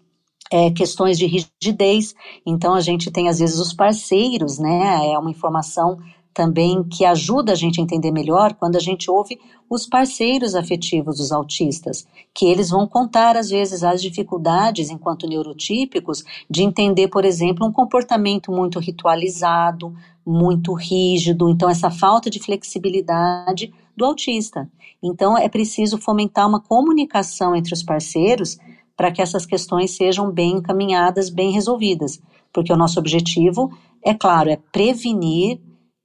É, 0.51 0.69
questões 0.69 1.17
de 1.17 1.25
rigidez, 1.25 2.13
então 2.45 2.75
a 2.75 2.79
gente 2.79 3.09
tem 3.09 3.27
às 3.27 3.39
vezes 3.39 3.57
os 3.57 3.73
parceiros, 3.73 4.59
né? 4.59 5.11
É 5.11 5.17
uma 5.17 5.31
informação 5.31 5.97
também 6.35 6.83
que 6.83 7.05
ajuda 7.05 7.53
a 7.53 7.55
gente 7.55 7.79
a 7.79 7.83
entender 7.83 8.11
melhor 8.11 8.53
quando 8.53 8.75
a 8.75 8.79
gente 8.79 9.09
ouve 9.09 9.39
os 9.69 9.87
parceiros 9.87 10.53
afetivos 10.53 11.17
dos 11.17 11.31
autistas, 11.31 12.05
que 12.33 12.45
eles 12.45 12.69
vão 12.69 12.85
contar 12.85 13.37
às 13.37 13.49
vezes 13.49 13.83
as 13.83 14.01
dificuldades 14.01 14.89
enquanto 14.89 15.27
neurotípicos 15.27 16.23
de 16.49 16.61
entender, 16.61 17.07
por 17.07 17.23
exemplo, 17.23 17.65
um 17.65 17.71
comportamento 17.71 18.51
muito 18.51 18.79
ritualizado, 18.79 19.95
muito 20.25 20.73
rígido, 20.73 21.49
então 21.49 21.69
essa 21.69 21.89
falta 21.89 22.29
de 22.29 22.39
flexibilidade 22.39 23.73
do 23.95 24.05
autista. 24.05 24.69
Então 25.01 25.37
é 25.37 25.47
preciso 25.47 25.97
fomentar 25.97 26.47
uma 26.47 26.59
comunicação 26.59 27.55
entre 27.55 27.73
os 27.73 27.83
parceiros 27.83 28.57
para 28.95 29.11
que 29.11 29.21
essas 29.21 29.45
questões 29.45 29.91
sejam 29.91 30.31
bem 30.31 30.53
encaminhadas, 30.53 31.29
bem 31.29 31.51
resolvidas, 31.51 32.19
porque 32.53 32.71
o 32.71 32.77
nosso 32.77 32.99
objetivo, 32.99 33.71
é 34.03 34.13
claro, 34.13 34.49
é 34.49 34.57
prevenir 34.71 35.59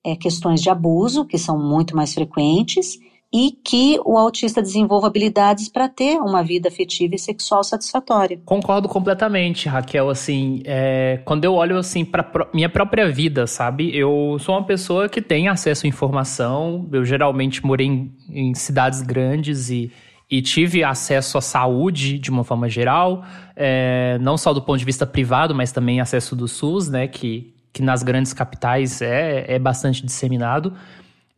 é, 0.05 0.16
questões 0.16 0.61
de 0.61 0.70
abuso, 0.70 1.24
que 1.24 1.38
são 1.38 1.59
muito 1.59 1.94
mais 1.94 2.12
frequentes, 2.12 2.98
e 3.32 3.52
que 3.52 3.98
o 4.04 4.18
autista 4.18 4.60
desenvolva 4.60 5.06
habilidades 5.06 5.68
para 5.68 5.88
ter 5.88 6.18
uma 6.18 6.42
vida 6.42 6.68
afetiva 6.68 7.14
e 7.14 7.18
sexual 7.18 7.62
satisfatória. 7.62 8.40
Concordo 8.44 8.88
completamente, 8.88 9.68
Raquel. 9.68 10.10
Assim, 10.10 10.62
é, 10.64 11.20
quando 11.24 11.44
eu 11.44 11.54
olho 11.54 11.78
assim 11.78 12.04
para 12.04 12.48
minha 12.52 12.68
própria 12.68 13.08
vida, 13.08 13.46
sabe? 13.46 13.96
Eu 13.96 14.36
sou 14.40 14.56
uma 14.56 14.64
pessoa 14.64 15.08
que 15.08 15.22
tem 15.22 15.46
acesso 15.46 15.86
à 15.86 15.88
informação. 15.88 16.88
Eu 16.92 17.04
geralmente 17.04 17.64
morei 17.64 17.86
em, 17.86 18.12
em 18.28 18.54
cidades 18.54 19.00
grandes 19.00 19.70
e 19.70 19.92
e 20.30 20.40
tive 20.40 20.84
acesso 20.84 21.36
à 21.36 21.40
saúde 21.40 22.16
de 22.16 22.30
uma 22.30 22.44
forma 22.44 22.68
geral, 22.68 23.24
é, 23.56 24.16
não 24.20 24.38
só 24.38 24.52
do 24.54 24.62
ponto 24.62 24.78
de 24.78 24.84
vista 24.84 25.04
privado, 25.04 25.52
mas 25.54 25.72
também 25.72 26.00
acesso 26.00 26.36
do 26.36 26.46
SUS, 26.46 26.88
né, 26.88 27.08
que, 27.08 27.52
que 27.72 27.82
nas 27.82 28.04
grandes 28.04 28.32
capitais 28.32 29.02
é, 29.02 29.44
é 29.48 29.58
bastante 29.58 30.06
disseminado. 30.06 30.72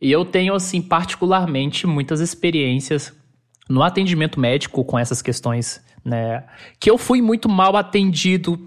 E 0.03 0.11
eu 0.11 0.25
tenho, 0.25 0.53
assim, 0.53 0.81
particularmente 0.81 1.87
muitas 1.87 2.19
experiências 2.19 3.13
no 3.69 3.81
atendimento 3.81 4.37
médico 4.37 4.83
com 4.83 4.99
essas 4.99 5.21
questões, 5.21 5.81
né? 6.03 6.43
Que 6.77 6.91
eu 6.91 6.97
fui 6.97 7.21
muito 7.21 7.47
mal 7.47 7.77
atendido, 7.77 8.59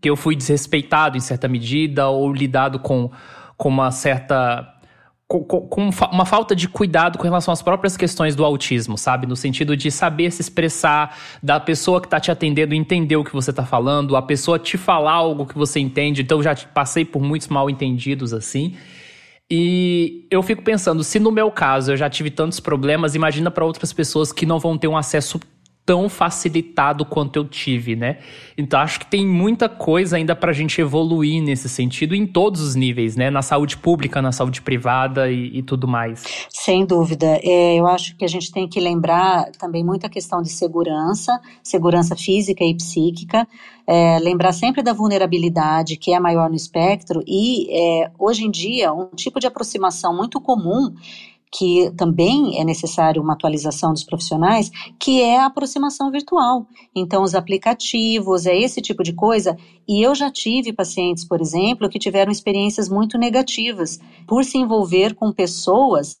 que 0.00 0.08
eu 0.08 0.16
fui 0.16 0.34
desrespeitado 0.34 1.18
em 1.18 1.20
certa 1.20 1.46
medida, 1.46 2.08
ou 2.08 2.32
lidado 2.32 2.78
com, 2.78 3.10
com 3.58 3.68
uma 3.68 3.90
certa. 3.90 4.74
Com, 5.28 5.44
com, 5.44 5.90
uma 6.10 6.24
falta 6.24 6.56
de 6.56 6.66
cuidado 6.66 7.18
com 7.18 7.24
relação 7.24 7.52
às 7.52 7.60
próprias 7.60 7.94
questões 7.94 8.34
do 8.34 8.42
autismo, 8.42 8.96
sabe? 8.96 9.26
No 9.26 9.36
sentido 9.36 9.76
de 9.76 9.90
saber 9.90 10.30
se 10.32 10.40
expressar, 10.40 11.14
da 11.42 11.60
pessoa 11.60 12.00
que 12.00 12.06
está 12.06 12.18
te 12.18 12.30
atendendo 12.30 12.74
entender 12.74 13.16
o 13.16 13.22
que 13.22 13.34
você 13.34 13.50
está 13.50 13.66
falando, 13.66 14.16
a 14.16 14.22
pessoa 14.22 14.58
te 14.58 14.78
falar 14.78 15.12
algo 15.12 15.44
que 15.44 15.58
você 15.58 15.78
entende. 15.78 16.22
Então, 16.22 16.38
eu 16.38 16.42
já 16.42 16.56
passei 16.72 17.04
por 17.04 17.20
muitos 17.20 17.48
mal 17.48 17.68
entendidos 17.68 18.32
assim. 18.32 18.78
E 19.50 20.26
eu 20.30 20.42
fico 20.42 20.62
pensando, 20.62 21.02
se 21.02 21.18
no 21.18 21.32
meu 21.32 21.50
caso 21.50 21.92
eu 21.92 21.96
já 21.96 22.08
tive 22.08 22.30
tantos 22.30 22.60
problemas, 22.60 23.16
imagina 23.16 23.50
para 23.50 23.64
outras 23.64 23.92
pessoas 23.92 24.32
que 24.32 24.46
não 24.46 24.60
vão 24.60 24.78
ter 24.78 24.86
um 24.86 24.96
acesso 24.96 25.40
tão 25.90 26.08
facilitado 26.08 27.04
quanto 27.04 27.34
eu 27.34 27.44
tive, 27.44 27.96
né? 27.96 28.18
Então 28.56 28.78
acho 28.78 29.00
que 29.00 29.06
tem 29.06 29.26
muita 29.26 29.68
coisa 29.68 30.16
ainda 30.16 30.36
para 30.36 30.52
a 30.52 30.54
gente 30.54 30.80
evoluir 30.80 31.42
nesse 31.42 31.68
sentido 31.68 32.14
em 32.14 32.28
todos 32.28 32.60
os 32.60 32.76
níveis, 32.76 33.16
né? 33.16 33.28
Na 33.28 33.42
saúde 33.42 33.76
pública, 33.76 34.22
na 34.22 34.30
saúde 34.30 34.62
privada 34.62 35.28
e, 35.28 35.58
e 35.58 35.62
tudo 35.64 35.88
mais. 35.88 36.22
Sem 36.48 36.86
dúvida. 36.86 37.40
É, 37.42 37.74
eu 37.74 37.88
acho 37.88 38.16
que 38.16 38.24
a 38.24 38.28
gente 38.28 38.52
tem 38.52 38.68
que 38.68 38.78
lembrar 38.78 39.50
também 39.58 39.82
muita 39.82 40.08
questão 40.08 40.40
de 40.40 40.50
segurança, 40.50 41.40
segurança 41.60 42.14
física 42.14 42.62
e 42.62 42.72
psíquica. 42.72 43.44
É, 43.84 44.20
lembrar 44.20 44.52
sempre 44.52 44.84
da 44.84 44.92
vulnerabilidade 44.92 45.96
que 45.96 46.12
é 46.12 46.20
maior 46.20 46.48
no 46.48 46.54
espectro 46.54 47.20
e 47.26 47.66
é, 47.68 48.12
hoje 48.16 48.44
em 48.44 48.50
dia 48.50 48.92
um 48.92 49.06
tipo 49.06 49.40
de 49.40 49.48
aproximação 49.48 50.16
muito 50.16 50.40
comum 50.40 50.94
que 51.52 51.90
também 51.96 52.60
é 52.60 52.64
necessário 52.64 53.20
uma 53.20 53.32
atualização 53.32 53.92
dos 53.92 54.04
profissionais, 54.04 54.70
que 54.98 55.20
é 55.20 55.38
a 55.38 55.46
aproximação 55.46 56.10
virtual. 56.10 56.66
Então, 56.94 57.22
os 57.22 57.34
aplicativos, 57.34 58.46
é 58.46 58.56
esse 58.56 58.80
tipo 58.80 59.02
de 59.02 59.12
coisa. 59.12 59.56
E 59.88 60.00
eu 60.00 60.14
já 60.14 60.30
tive 60.30 60.72
pacientes, 60.72 61.24
por 61.24 61.40
exemplo, 61.40 61.88
que 61.88 61.98
tiveram 61.98 62.30
experiências 62.30 62.88
muito 62.88 63.18
negativas 63.18 63.98
por 64.26 64.44
se 64.44 64.58
envolver 64.58 65.14
com 65.14 65.32
pessoas 65.32 66.16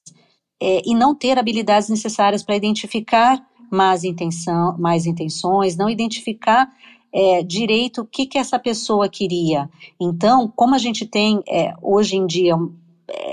é, 0.60 0.82
e 0.84 0.94
não 0.94 1.14
ter 1.14 1.38
habilidades 1.38 1.88
necessárias 1.88 2.42
para 2.42 2.56
identificar 2.56 3.40
más, 3.70 4.02
intenção, 4.02 4.76
mais 4.78 5.06
intenções, 5.06 5.76
não 5.76 5.88
identificar 5.88 6.68
é, 7.12 7.42
direito 7.42 8.02
o 8.02 8.06
que, 8.06 8.26
que 8.26 8.38
essa 8.38 8.58
pessoa 8.58 9.08
queria. 9.08 9.70
Então, 10.00 10.52
como 10.54 10.74
a 10.74 10.78
gente 10.78 11.06
tem 11.06 11.40
é, 11.48 11.72
hoje 11.80 12.16
em 12.16 12.26
dia 12.26 12.56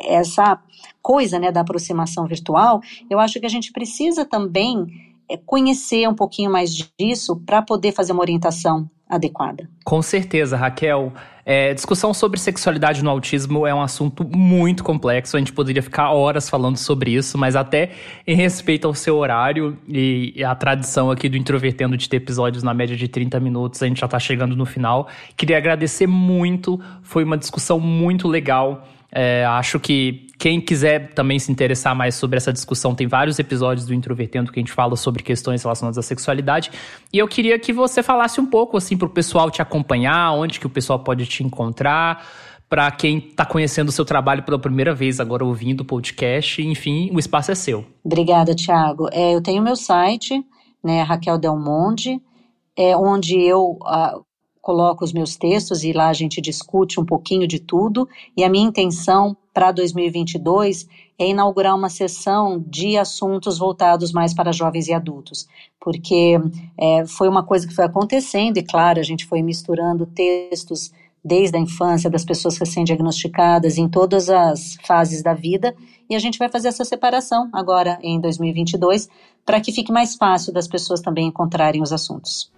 essa 0.05 0.59
coisa 1.01 1.39
né, 1.39 1.51
da 1.51 1.61
aproximação 1.61 2.25
virtual, 2.25 2.81
eu 3.09 3.19
acho 3.19 3.39
que 3.39 3.45
a 3.45 3.49
gente 3.49 3.71
precisa 3.71 4.25
também 4.25 4.85
é, 5.29 5.37
conhecer 5.37 6.07
um 6.07 6.13
pouquinho 6.13 6.51
mais 6.51 6.71
disso 6.97 7.35
para 7.45 7.61
poder 7.61 7.91
fazer 7.91 8.13
uma 8.13 8.21
orientação 8.21 8.89
adequada. 9.09 9.69
Com 9.85 10.01
certeza, 10.01 10.57
Raquel. 10.57 11.13
É, 11.45 11.73
discussão 11.73 12.13
sobre 12.13 12.37
sexualidade 12.37 13.01
no 13.01 13.09
autismo 13.09 13.65
é 13.65 13.73
um 13.73 13.81
assunto 13.81 14.25
muito 14.25 14.83
complexo. 14.83 15.37
A 15.37 15.39
gente 15.39 15.53
poderia 15.53 15.81
ficar 15.81 16.11
horas 16.11 16.49
falando 16.49 16.75
sobre 16.75 17.11
isso, 17.11 17.37
mas 17.37 17.55
até 17.55 17.91
em 18.27 18.35
respeito 18.35 18.85
ao 18.85 18.93
seu 18.93 19.15
horário 19.15 19.77
e 19.87 20.43
a 20.43 20.53
tradição 20.53 21.09
aqui 21.09 21.29
do 21.29 21.37
Introvertendo 21.37 21.95
de 21.95 22.09
ter 22.09 22.17
episódios 22.17 22.63
na 22.63 22.73
média 22.73 22.97
de 22.97 23.07
30 23.07 23.39
minutos, 23.39 23.81
a 23.81 23.87
gente 23.87 24.01
já 24.01 24.07
está 24.07 24.19
chegando 24.19 24.57
no 24.57 24.65
final. 24.65 25.07
Queria 25.37 25.57
agradecer 25.57 26.05
muito, 26.05 26.81
foi 27.01 27.23
uma 27.23 27.37
discussão 27.37 27.79
muito 27.79 28.27
legal. 28.27 28.85
É, 29.11 29.45
acho 29.45 29.79
que 29.79 30.27
quem 30.37 30.59
quiser 30.59 31.13
também 31.13 31.39
se 31.39 31.51
interessar 31.51 31.95
mais 31.95 32.15
sobre 32.15 32.37
essa 32.37 32.51
discussão, 32.53 32.93
tem 32.93 33.07
vários 33.07 33.39
episódios 33.39 33.87
do 33.87 33.93
Introvertendo 33.93 34.51
que 34.51 34.59
a 34.59 34.61
gente 34.61 34.71
fala 34.71 34.95
sobre 34.95 35.23
questões 35.23 35.63
relacionadas 35.63 35.97
à 35.97 36.01
sexualidade. 36.01 36.71
E 37.11 37.17
eu 37.17 37.27
queria 37.27 37.57
que 37.57 37.73
você 37.73 38.03
falasse 38.03 38.39
um 38.39 38.45
pouco, 38.45 38.77
assim, 38.77 38.97
para 38.97 39.07
o 39.07 39.09
pessoal 39.09 39.49
te 39.49 39.61
acompanhar, 39.61 40.33
onde 40.33 40.59
que 40.59 40.67
o 40.67 40.69
pessoal 40.69 40.99
pode 40.99 41.25
te 41.25 41.43
encontrar, 41.43 42.27
para 42.69 42.91
quem 42.91 43.19
está 43.19 43.45
conhecendo 43.45 43.89
o 43.89 43.93
seu 43.93 44.03
trabalho 44.03 44.43
pela 44.43 44.59
primeira 44.59 44.93
vez, 44.93 45.19
agora 45.19 45.45
ouvindo 45.45 45.81
o 45.81 45.85
podcast. 45.85 46.61
Enfim, 46.61 47.09
o 47.13 47.19
espaço 47.19 47.51
é 47.51 47.55
seu. 47.55 47.85
Obrigada, 48.03 48.53
Tiago. 48.53 49.07
É, 49.11 49.33
eu 49.33 49.41
tenho 49.41 49.63
meu 49.63 49.75
site, 49.75 50.43
né, 50.83 51.01
Raquel 51.01 51.37
Del 51.37 51.57
Monde, 51.57 52.21
é, 52.77 52.95
onde 52.95 53.39
eu 53.39 53.79
uh, 53.81 54.26
coloco 54.67 55.05
os 55.05 55.13
meus 55.13 55.37
textos 55.37 55.85
e 55.85 55.93
lá 55.93 56.09
a 56.09 56.13
gente 56.13 56.41
discute 56.41 56.99
um 56.99 57.05
pouquinho 57.05 57.47
de 57.47 57.57
tudo. 57.57 58.05
E 58.35 58.43
a 58.43 58.49
minha 58.49 58.67
intenção 58.67 59.37
para 59.53 59.71
2022 59.71 60.89
é 61.17 61.29
inaugurar 61.29 61.73
uma 61.73 61.87
sessão 61.87 62.61
de 62.67 62.97
assuntos 62.97 63.57
voltados 63.57 64.11
mais 64.11 64.33
para 64.33 64.51
jovens 64.51 64.89
e 64.89 64.93
adultos, 64.93 65.47
porque 65.79 66.37
é, 66.77 67.05
foi 67.05 67.29
uma 67.29 67.43
coisa 67.43 67.65
que 67.65 67.73
foi 67.73 67.85
acontecendo, 67.85 68.57
e 68.57 68.61
claro, 68.63 68.99
a 68.99 69.03
gente 69.03 69.25
foi 69.25 69.41
misturando 69.41 70.05
textos 70.05 70.91
desde 71.23 71.57
a 71.57 71.61
infância 71.61 72.09
das 72.09 72.25
pessoas 72.25 72.57
recém-diagnosticadas 72.57 73.77
em 73.77 73.87
todas 73.87 74.29
as 74.29 74.77
fases 74.85 75.23
da 75.23 75.33
vida, 75.33 75.73
e 76.09 76.15
a 76.15 76.19
gente 76.19 76.37
vai 76.37 76.49
fazer 76.49 76.67
essa 76.67 76.83
separação 76.83 77.49
agora 77.53 77.97
em 78.01 78.19
2022 78.19 79.07
para 79.45 79.61
que 79.61 79.71
fique 79.71 79.93
mais 79.93 80.15
fácil 80.15 80.53
das 80.53 80.67
pessoas 80.67 80.99
também 80.99 81.27
encontrarem 81.27 81.81
os 81.81 81.93
assuntos. 81.93 82.51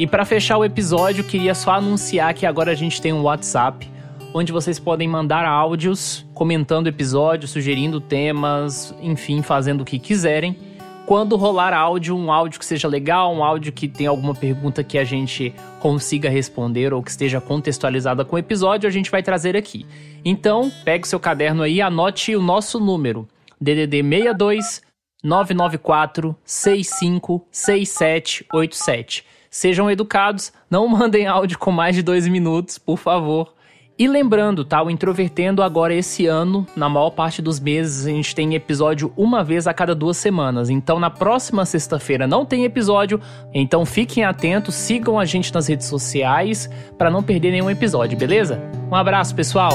E 0.00 0.06
para 0.06 0.24
fechar 0.24 0.56
o 0.56 0.64
episódio, 0.64 1.22
queria 1.22 1.54
só 1.54 1.72
anunciar 1.72 2.32
que 2.32 2.46
agora 2.46 2.72
a 2.72 2.74
gente 2.74 3.02
tem 3.02 3.12
um 3.12 3.20
WhatsApp 3.20 3.86
onde 4.32 4.50
vocês 4.50 4.78
podem 4.78 5.06
mandar 5.06 5.44
áudios 5.44 6.24
comentando 6.32 6.86
episódios, 6.86 7.50
sugerindo 7.50 8.00
temas, 8.00 8.94
enfim, 9.02 9.42
fazendo 9.42 9.82
o 9.82 9.84
que 9.84 9.98
quiserem 9.98 10.56
quando 11.04 11.36
rolar 11.36 11.74
áudio, 11.74 12.16
um 12.16 12.32
áudio 12.32 12.58
que 12.58 12.64
seja 12.64 12.88
legal, 12.88 13.34
um 13.34 13.44
áudio 13.44 13.72
que 13.74 13.86
tenha 13.86 14.08
alguma 14.08 14.34
pergunta 14.34 14.82
que 14.82 14.96
a 14.96 15.04
gente 15.04 15.52
consiga 15.80 16.30
responder 16.30 16.94
ou 16.94 17.02
que 17.02 17.10
esteja 17.10 17.38
contextualizada 17.38 18.24
com 18.24 18.36
o 18.36 18.38
episódio, 18.38 18.88
a 18.88 18.92
gente 18.92 19.10
vai 19.10 19.22
trazer 19.22 19.54
aqui. 19.54 19.84
Então, 20.24 20.72
pegue 20.82 21.04
o 21.04 21.08
seu 21.08 21.20
caderno 21.20 21.62
aí 21.62 21.82
anote 21.82 22.34
o 22.34 22.40
nosso 22.40 22.80
número: 22.80 23.28
DDD 23.60 24.02
62 24.02 24.80
994 25.22 26.34
65 26.42 27.46
6787. 27.50 29.39
Sejam 29.50 29.90
educados, 29.90 30.52
não 30.70 30.86
mandem 30.88 31.26
áudio 31.26 31.58
com 31.58 31.72
mais 31.72 31.96
de 31.96 32.02
dois 32.02 32.28
minutos, 32.28 32.78
por 32.78 32.96
favor. 32.96 33.52
E 33.98 34.08
lembrando, 34.08 34.64
tá? 34.64 34.82
O 34.82 34.88
Introvertendo 34.88 35.62
agora 35.62 35.92
esse 35.92 36.24
ano, 36.24 36.66
na 36.74 36.88
maior 36.88 37.10
parte 37.10 37.42
dos 37.42 37.60
meses, 37.60 38.06
a 38.06 38.08
gente 38.08 38.34
tem 38.34 38.54
episódio 38.54 39.12
uma 39.14 39.44
vez 39.44 39.66
a 39.66 39.74
cada 39.74 39.94
duas 39.94 40.16
semanas. 40.16 40.70
Então 40.70 40.98
na 40.98 41.10
próxima 41.10 41.66
sexta-feira 41.66 42.26
não 42.26 42.46
tem 42.46 42.64
episódio, 42.64 43.20
então 43.52 43.84
fiquem 43.84 44.24
atentos, 44.24 44.74
sigam 44.74 45.18
a 45.18 45.26
gente 45.26 45.52
nas 45.52 45.66
redes 45.68 45.86
sociais 45.86 46.70
para 46.96 47.10
não 47.10 47.22
perder 47.22 47.50
nenhum 47.50 47.68
episódio, 47.68 48.16
beleza? 48.16 48.58
Um 48.90 48.94
abraço, 48.94 49.34
pessoal! 49.34 49.72